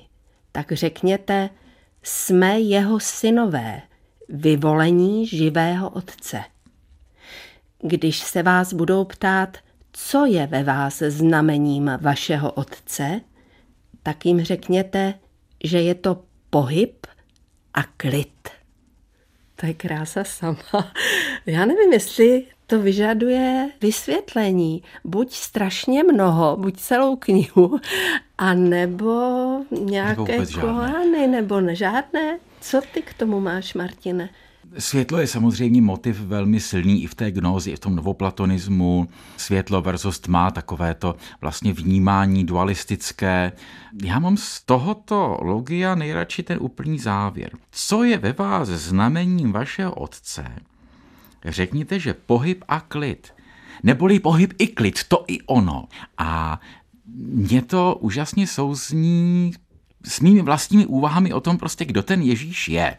tak 0.52 0.72
řekněte, 0.72 1.50
jsme 2.02 2.60
jeho 2.60 3.00
synové, 3.00 3.82
vyvolení 4.28 5.26
živého 5.26 5.90
Otce. 5.90 6.44
Když 7.82 8.18
se 8.18 8.42
vás 8.42 8.72
budou 8.72 9.04
ptát, 9.04 9.58
co 9.92 10.26
je 10.26 10.46
ve 10.46 10.62
vás 10.62 10.98
znamením 10.98 11.90
vašeho 12.00 12.52
Otce, 12.52 13.20
tak 14.02 14.26
jim 14.26 14.40
řekněte, 14.44 15.14
že 15.64 15.80
je 15.80 15.94
to 15.94 16.22
pohyb 16.50 17.06
a 17.74 17.82
klid. 17.96 18.48
To 19.56 19.66
je 19.66 19.74
krása 19.74 20.24
sama. 20.24 20.92
Já 21.46 21.64
nevím, 21.64 21.92
jestli 21.92 22.46
to 22.66 22.80
vyžaduje 22.80 23.70
vysvětlení. 23.80 24.82
Buď 25.04 25.32
strašně 25.32 26.02
mnoho, 26.02 26.56
buď 26.56 26.76
celou 26.76 27.16
knihu, 27.16 27.78
a 28.38 28.54
nebo 28.54 29.12
nějaké 29.70 30.46
kohány, 30.46 31.26
nebo 31.26 31.60
žádné. 31.72 32.38
Co 32.60 32.80
ty 32.94 33.02
k 33.02 33.14
tomu 33.14 33.40
máš, 33.40 33.74
Martine? 33.74 34.30
Světlo 34.78 35.18
je 35.18 35.26
samozřejmě 35.26 35.82
motiv 35.82 36.20
velmi 36.20 36.60
silný 36.60 37.02
i 37.02 37.06
v 37.06 37.14
té 37.14 37.30
gnózi, 37.30 37.70
i 37.70 37.76
v 37.76 37.78
tom 37.78 37.96
novoplatonismu. 37.96 39.08
Světlo 39.36 39.82
versus 39.82 40.18
tma, 40.18 40.50
takové 40.50 40.94
to 40.94 41.16
vlastně 41.40 41.72
vnímání 41.72 42.44
dualistické. 42.44 43.52
Já 44.04 44.18
mám 44.18 44.36
z 44.36 44.62
tohoto 44.62 45.38
logia 45.42 45.94
nejradši 45.94 46.42
ten 46.42 46.58
úplný 46.60 46.98
závěr. 46.98 47.50
Co 47.70 48.04
je 48.04 48.18
ve 48.18 48.32
vás 48.32 48.68
znamením 48.68 49.52
vašeho 49.52 49.94
otce? 49.94 50.44
Řekněte, 51.44 51.98
že 51.98 52.14
pohyb 52.14 52.64
a 52.68 52.80
klid. 52.80 53.34
Neboli 53.82 54.20
pohyb 54.20 54.54
i 54.58 54.66
klid, 54.66 55.04
to 55.08 55.24
i 55.28 55.42
ono. 55.42 55.88
A 56.18 56.60
mě 57.16 57.62
to 57.62 57.98
úžasně 58.00 58.46
souzní 58.46 59.52
s 60.04 60.20
mými 60.20 60.42
vlastními 60.42 60.86
úvahami 60.86 61.32
o 61.32 61.40
tom 61.40 61.58
prostě, 61.58 61.84
kdo 61.84 62.02
ten 62.02 62.22
Ježíš 62.22 62.68
je. 62.68 62.96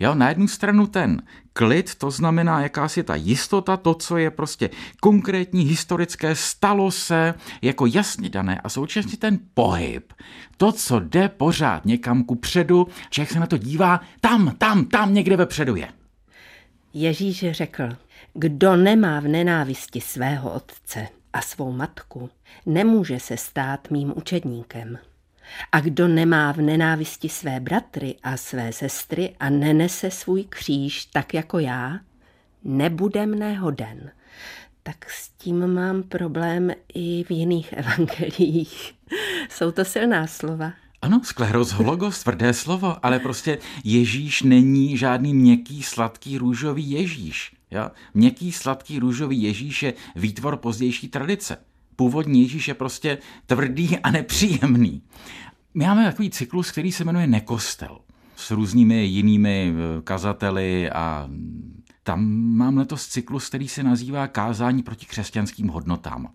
Jo, 0.00 0.14
na 0.14 0.28
jednu 0.28 0.48
stranu 0.48 0.86
ten 0.86 1.22
klid, 1.52 1.94
to 1.94 2.10
znamená 2.10 2.60
jakási 2.60 3.02
ta 3.02 3.14
jistota, 3.14 3.76
to, 3.76 3.94
co 3.94 4.16
je 4.16 4.30
prostě 4.30 4.70
konkrétní, 5.00 5.62
historické, 5.62 6.34
stalo 6.34 6.90
se 6.90 7.34
jako 7.62 7.86
jasně 7.86 8.28
dané 8.28 8.60
a 8.60 8.68
současně 8.68 9.16
ten 9.16 9.38
pohyb, 9.54 10.12
to, 10.56 10.72
co 10.72 11.00
jde 11.00 11.28
pořád 11.28 11.84
někam 11.84 12.24
ku 12.24 12.34
předu, 12.34 12.86
člověk 13.10 13.30
se 13.30 13.40
na 13.40 13.46
to 13.46 13.56
dívá, 13.56 14.00
tam, 14.20 14.54
tam, 14.58 14.84
tam 14.84 15.14
někde 15.14 15.36
vepředu 15.36 15.76
je. 15.76 15.88
Ježíš 16.94 17.44
řekl, 17.50 17.88
kdo 18.34 18.76
nemá 18.76 19.20
v 19.20 19.28
nenávisti 19.28 20.00
svého 20.00 20.52
otce 20.52 21.08
a 21.32 21.42
svou 21.42 21.72
matku, 21.72 22.30
nemůže 22.66 23.20
se 23.20 23.36
stát 23.36 23.90
mým 23.90 24.12
učedníkem. 24.16 24.98
A 25.72 25.80
kdo 25.80 26.08
nemá 26.08 26.52
v 26.52 26.60
nenávisti 26.60 27.28
své 27.28 27.60
bratry 27.60 28.14
a 28.22 28.36
své 28.36 28.72
sestry 28.72 29.34
a 29.40 29.50
nenese 29.50 30.10
svůj 30.10 30.44
kříž 30.44 31.04
tak 31.04 31.34
jako 31.34 31.58
já, 31.58 32.00
nebude 32.64 33.26
mne 33.26 33.58
hoden. 33.58 34.10
Tak 34.82 35.10
s 35.10 35.28
tím 35.28 35.66
mám 35.66 36.02
problém 36.02 36.70
i 36.94 37.24
v 37.24 37.30
jiných 37.30 37.72
evangelích. 37.76 38.94
Jsou 39.50 39.70
to 39.70 39.84
silná 39.84 40.26
slova. 40.26 40.72
Ano, 41.02 41.20
skleroz 41.24 41.72
hologos, 41.72 42.22
tvrdé 42.22 42.54
slovo, 42.54 42.96
ale 43.02 43.18
prostě 43.18 43.58
Ježíš 43.84 44.42
není 44.42 44.96
žádný 44.96 45.34
měkký, 45.34 45.82
sladký, 45.82 46.38
růžový 46.38 46.90
Ježíš. 46.90 47.52
Jo? 47.70 47.90
Měkký, 48.14 48.52
sladký, 48.52 48.98
růžový 48.98 49.42
Ježíš 49.42 49.82
je 49.82 49.94
výtvor 50.16 50.56
pozdější 50.56 51.08
tradice. 51.08 51.58
Původní 52.00 52.42
Ježíš 52.42 52.68
je 52.68 52.74
prostě 52.74 53.18
tvrdý 53.46 53.98
a 53.98 54.10
nepříjemný. 54.10 55.02
My 55.74 55.84
máme 55.84 56.04
takový 56.04 56.30
cyklus, 56.30 56.70
který 56.70 56.92
se 56.92 57.04
jmenuje 57.04 57.26
Nekostel 57.26 57.98
s 58.36 58.50
různými 58.50 59.04
jinými 59.04 59.72
eh, 59.74 60.02
kazateli 60.02 60.90
a 60.90 61.28
tam 62.02 62.24
mám 62.32 62.76
letos 62.76 63.06
cyklus, 63.06 63.48
který 63.48 63.68
se 63.68 63.82
nazývá 63.82 64.26
Kázání 64.26 64.82
proti 64.82 65.06
křesťanským 65.06 65.68
hodnotám. 65.68 66.32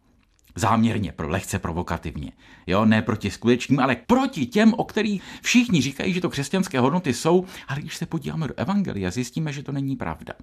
Záměrně, 0.55 1.11
pro 1.11 1.29
lehce 1.29 1.59
provokativně. 1.59 2.31
Jo, 2.67 2.85
ne 2.85 3.01
proti 3.01 3.31
skutečným, 3.31 3.79
ale 3.79 3.95
proti 3.95 4.45
těm, 4.45 4.73
o 4.73 4.83
kterých 4.83 5.23
všichni 5.41 5.81
říkají, 5.81 6.13
že 6.13 6.21
to 6.21 6.29
křesťanské 6.29 6.79
hodnoty 6.79 7.13
jsou, 7.13 7.45
ale 7.67 7.81
když 7.81 7.95
se 7.95 8.05
podíváme 8.05 8.47
do 8.47 8.53
Evangelia, 8.57 9.11
zjistíme, 9.11 9.53
že 9.53 9.63
to 9.63 9.71
není 9.71 9.95
pravda. 9.95 10.33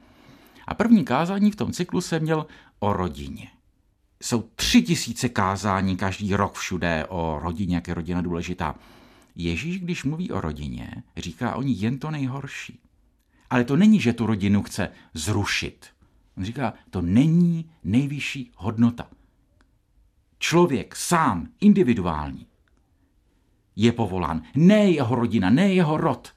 A 0.67 0.75
první 0.75 1.05
kázání 1.05 1.51
v 1.51 1.57
tom 1.57 1.73
cyklu 1.73 2.01
se 2.01 2.21
měl 2.21 2.47
o 2.79 2.93
rodině. 2.93 3.49
Jsou 4.23 4.43
tři 4.43 4.83
tisíce 4.83 5.29
kázání 5.29 5.97
každý 5.97 6.35
rok 6.35 6.55
všude 6.55 7.07
o 7.09 7.39
rodině, 7.43 7.75
jak 7.75 7.89
je 7.89 7.95
rodina 7.95 8.21
důležitá. 8.21 8.75
Ježíš, 9.35 9.81
když 9.81 10.05
mluví 10.05 10.31
o 10.31 10.41
rodině, 10.41 11.03
říká 11.17 11.55
o 11.55 11.63
ní 11.63 11.81
jen 11.81 11.99
to 11.99 12.11
nejhorší. 12.11 12.81
Ale 13.51 13.65
to 13.65 13.77
není, 13.77 14.01
že 14.01 14.13
tu 14.13 14.27
rodinu 14.27 14.63
chce 14.63 14.89
zrušit. 15.15 15.87
On 16.37 16.45
říká, 16.45 16.75
to 16.91 17.03
není 17.03 17.71
nejvyšší 17.85 18.51
hodnota. 18.57 19.07
Člověk 20.39 20.97
sám, 20.97 21.49
individuální, 21.61 22.47
je 23.77 23.93
povolán. 23.93 24.43
Ne 24.55 24.91
jeho 24.91 25.15
rodina, 25.15 25.51
ne 25.51 25.75
jeho 25.75 25.97
rod. 25.97 26.33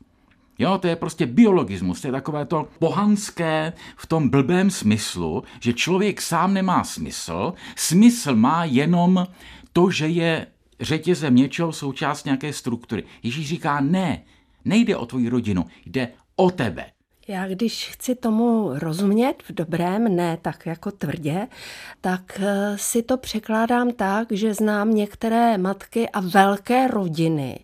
Jo, 0.60 0.78
to 0.78 0.88
je 0.88 0.96
prostě 0.96 1.26
biologismus, 1.26 2.02
to 2.02 2.08
je 2.08 2.12
takové 2.12 2.46
to 2.46 2.68
pohanské 2.80 3.74
v 3.98 4.08
tom 4.08 4.30
blbém 4.30 4.72
smyslu, 4.72 5.44
že 5.60 5.74
člověk 5.74 6.22
sám 6.22 6.54
nemá 6.54 6.84
smysl, 6.84 7.54
smysl 7.76 8.36
má 8.36 8.66
jenom 8.66 9.28
to, 9.74 9.92
že 9.92 10.08
je 10.08 10.48
řetězem 10.80 11.36
něčeho 11.36 11.72
součást 11.72 12.26
nějaké 12.26 12.54
struktury. 12.54 13.04
Ježíš 13.24 13.48
říká 13.48 13.82
ne, 13.82 14.24
nejde 14.66 14.98
o 14.98 15.06
tvoji 15.06 15.30
rodinu, 15.30 15.66
jde 15.86 16.08
o 16.36 16.52
tebe. 16.52 16.86
Já 17.28 17.48
když 17.48 17.90
chci 17.90 18.16
tomu 18.16 18.72
rozumět 18.74 19.44
v 19.50 19.54
dobrém, 19.54 20.16
ne 20.16 20.38
tak 20.42 20.66
jako 20.66 20.92
tvrdě, 20.92 21.48
tak 22.02 22.40
eh, 22.44 22.78
si 22.78 23.04
to 23.04 23.18
překládám 23.18 23.92
tak, 23.92 24.32
že 24.32 24.54
znám 24.54 24.94
některé 24.94 25.58
matky 25.58 26.10
a 26.10 26.20
velké 26.20 26.88
rodiny 26.88 27.60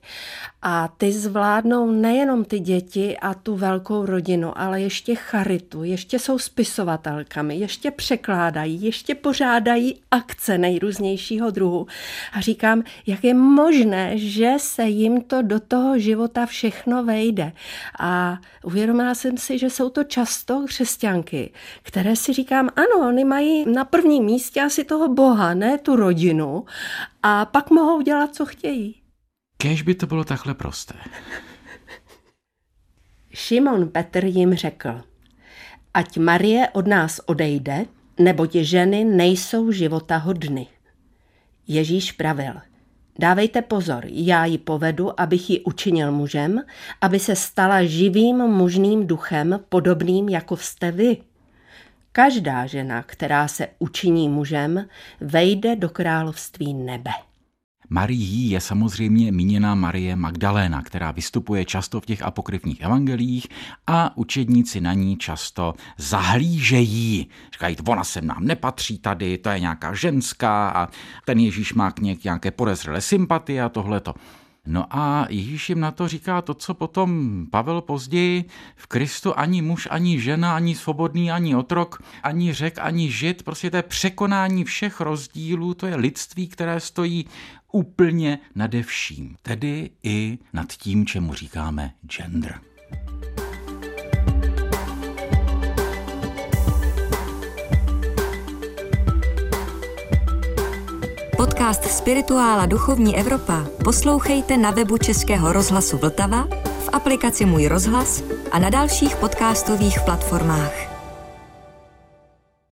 a 0.61 0.87
ty 0.97 1.11
zvládnou 1.11 1.91
nejenom 1.91 2.45
ty 2.45 2.59
děti 2.59 3.17
a 3.17 3.33
tu 3.33 3.55
velkou 3.55 4.05
rodinu, 4.05 4.57
ale 4.57 4.81
ještě 4.81 5.15
charitu, 5.15 5.83
ještě 5.83 6.19
jsou 6.19 6.39
spisovatelkami, 6.39 7.55
ještě 7.55 7.91
překládají, 7.91 8.83
ještě 8.83 9.15
pořádají 9.15 9.99
akce 10.11 10.57
nejrůznějšího 10.57 11.51
druhu. 11.51 11.87
A 12.33 12.41
říkám, 12.41 12.83
jak 13.07 13.23
je 13.23 13.33
možné, 13.33 14.17
že 14.17 14.53
se 14.57 14.83
jim 14.83 15.21
to 15.21 15.41
do 15.41 15.59
toho 15.59 15.99
života 15.99 16.45
všechno 16.45 17.03
vejde. 17.03 17.51
A 17.99 18.37
uvědomila 18.63 19.15
jsem 19.15 19.37
si, 19.37 19.57
že 19.57 19.69
jsou 19.69 19.89
to 19.89 20.03
často 20.03 20.63
křesťanky, 20.67 21.53
které 21.83 22.15
si 22.15 22.33
říkám, 22.33 22.69
ano, 22.75 23.07
oni 23.07 23.25
mají 23.25 23.73
na 23.73 23.85
prvním 23.85 24.23
místě 24.23 24.61
asi 24.61 24.83
toho 24.83 25.07
Boha, 25.07 25.53
ne 25.53 25.77
tu 25.77 25.95
rodinu, 25.95 26.65
a 27.23 27.45
pak 27.45 27.69
mohou 27.69 28.01
dělat, 28.01 28.35
co 28.35 28.45
chtějí. 28.45 29.00
Kež 29.61 29.81
by 29.81 29.95
to 29.95 30.07
bylo 30.07 30.23
takhle 30.23 30.53
prosté. 30.53 30.93
Šimon 33.33 33.89
Petr 33.89 34.25
jim 34.25 34.53
řekl, 34.53 35.01
ať 35.93 36.17
Marie 36.17 36.69
od 36.69 36.87
nás 36.87 37.21
odejde, 37.25 37.85
neboť 38.19 38.55
ženy 38.55 39.05
nejsou 39.05 39.71
života 39.71 40.17
hodny. 40.17 40.67
Ježíš 41.67 42.11
pravil, 42.11 42.53
dávejte 43.19 43.61
pozor, 43.61 44.05
já 44.09 44.45
ji 44.45 44.57
povedu, 44.57 45.19
abych 45.19 45.49
ji 45.49 45.59
učinil 45.59 46.11
mužem, 46.11 46.61
aby 47.01 47.19
se 47.19 47.35
stala 47.35 47.83
živým 47.83 48.37
mužným 48.37 49.07
duchem, 49.07 49.59
podobným 49.69 50.29
jako 50.29 50.57
jste 50.57 50.91
vy. 50.91 51.17
Každá 52.11 52.65
žena, 52.65 53.03
která 53.03 53.47
se 53.47 53.67
učiní 53.79 54.29
mužem, 54.29 54.87
vejde 55.19 55.75
do 55.75 55.89
království 55.89 56.73
nebe. 56.73 57.11
Marií 57.93 58.49
je 58.49 58.61
samozřejmě 58.61 59.31
míněná 59.31 59.75
Marie 59.75 60.15
Magdaléna, 60.15 60.81
která 60.81 61.11
vystupuje 61.11 61.65
často 61.65 62.01
v 62.01 62.05
těch 62.05 62.21
apokryfních 62.21 62.81
evangelích 62.81 63.47
a 63.87 64.17
učedníci 64.17 64.81
na 64.81 64.93
ní 64.93 65.17
často 65.17 65.73
zahlížejí. 65.97 67.27
Říkají, 67.53 67.75
ona 67.87 68.03
se 68.03 68.21
nám 68.21 68.45
nepatří 68.45 68.97
tady, 68.97 69.37
to 69.37 69.49
je 69.49 69.59
nějaká 69.59 69.93
ženská 69.93 70.69
a 70.69 70.87
ten 71.25 71.39
Ježíš 71.39 71.73
má 71.73 71.91
k 71.91 72.23
nějaké 72.23 72.51
podezřelé 72.51 73.01
sympatie 73.01 73.63
a 73.63 73.69
tohleto. 73.69 74.13
No 74.65 74.85
a 74.89 75.25
Ježíš 75.29 75.69
jim 75.69 75.79
na 75.79 75.91
to 75.91 76.07
říká 76.07 76.41
to, 76.41 76.53
co 76.53 76.73
potom 76.73 77.45
Pavel 77.51 77.81
později 77.81 78.45
v 78.75 78.87
Kristu 78.87 79.39
ani 79.39 79.61
muž, 79.61 79.87
ani 79.91 80.19
žena, 80.19 80.55
ani 80.55 80.75
svobodný, 80.75 81.31
ani 81.31 81.55
otrok, 81.55 82.03
ani 82.23 82.53
řek, 82.53 82.79
ani 82.79 83.11
žid, 83.11 83.43
prostě 83.43 83.69
to 83.69 83.77
je 83.77 83.83
překonání 83.83 84.63
všech 84.63 85.01
rozdílů, 85.01 85.73
to 85.73 85.87
je 85.87 85.95
lidství, 85.95 86.47
které 86.47 86.79
stojí 86.79 87.25
úplně 87.71 88.39
nade 88.55 88.83
vším, 88.83 89.35
tedy 89.41 89.89
i 90.03 90.39
nad 90.53 90.67
tím, 90.73 91.05
čemu 91.05 91.33
říkáme 91.33 91.91
gender. 92.03 92.59
Podcast 101.37 101.83
Spirituála 101.83 102.65
Duchovní 102.65 103.17
Evropa 103.17 103.67
poslouchejte 103.83 104.57
na 104.57 104.71
webu 104.71 104.97
Českého 104.97 105.53
rozhlasu 105.53 105.97
Vltava, 105.97 106.47
v 106.63 106.89
aplikaci 106.93 107.45
Můj 107.45 107.67
rozhlas 107.67 108.23
a 108.51 108.59
na 108.59 108.69
dalších 108.69 109.15
podcastových 109.15 109.99
platformách. 110.05 110.90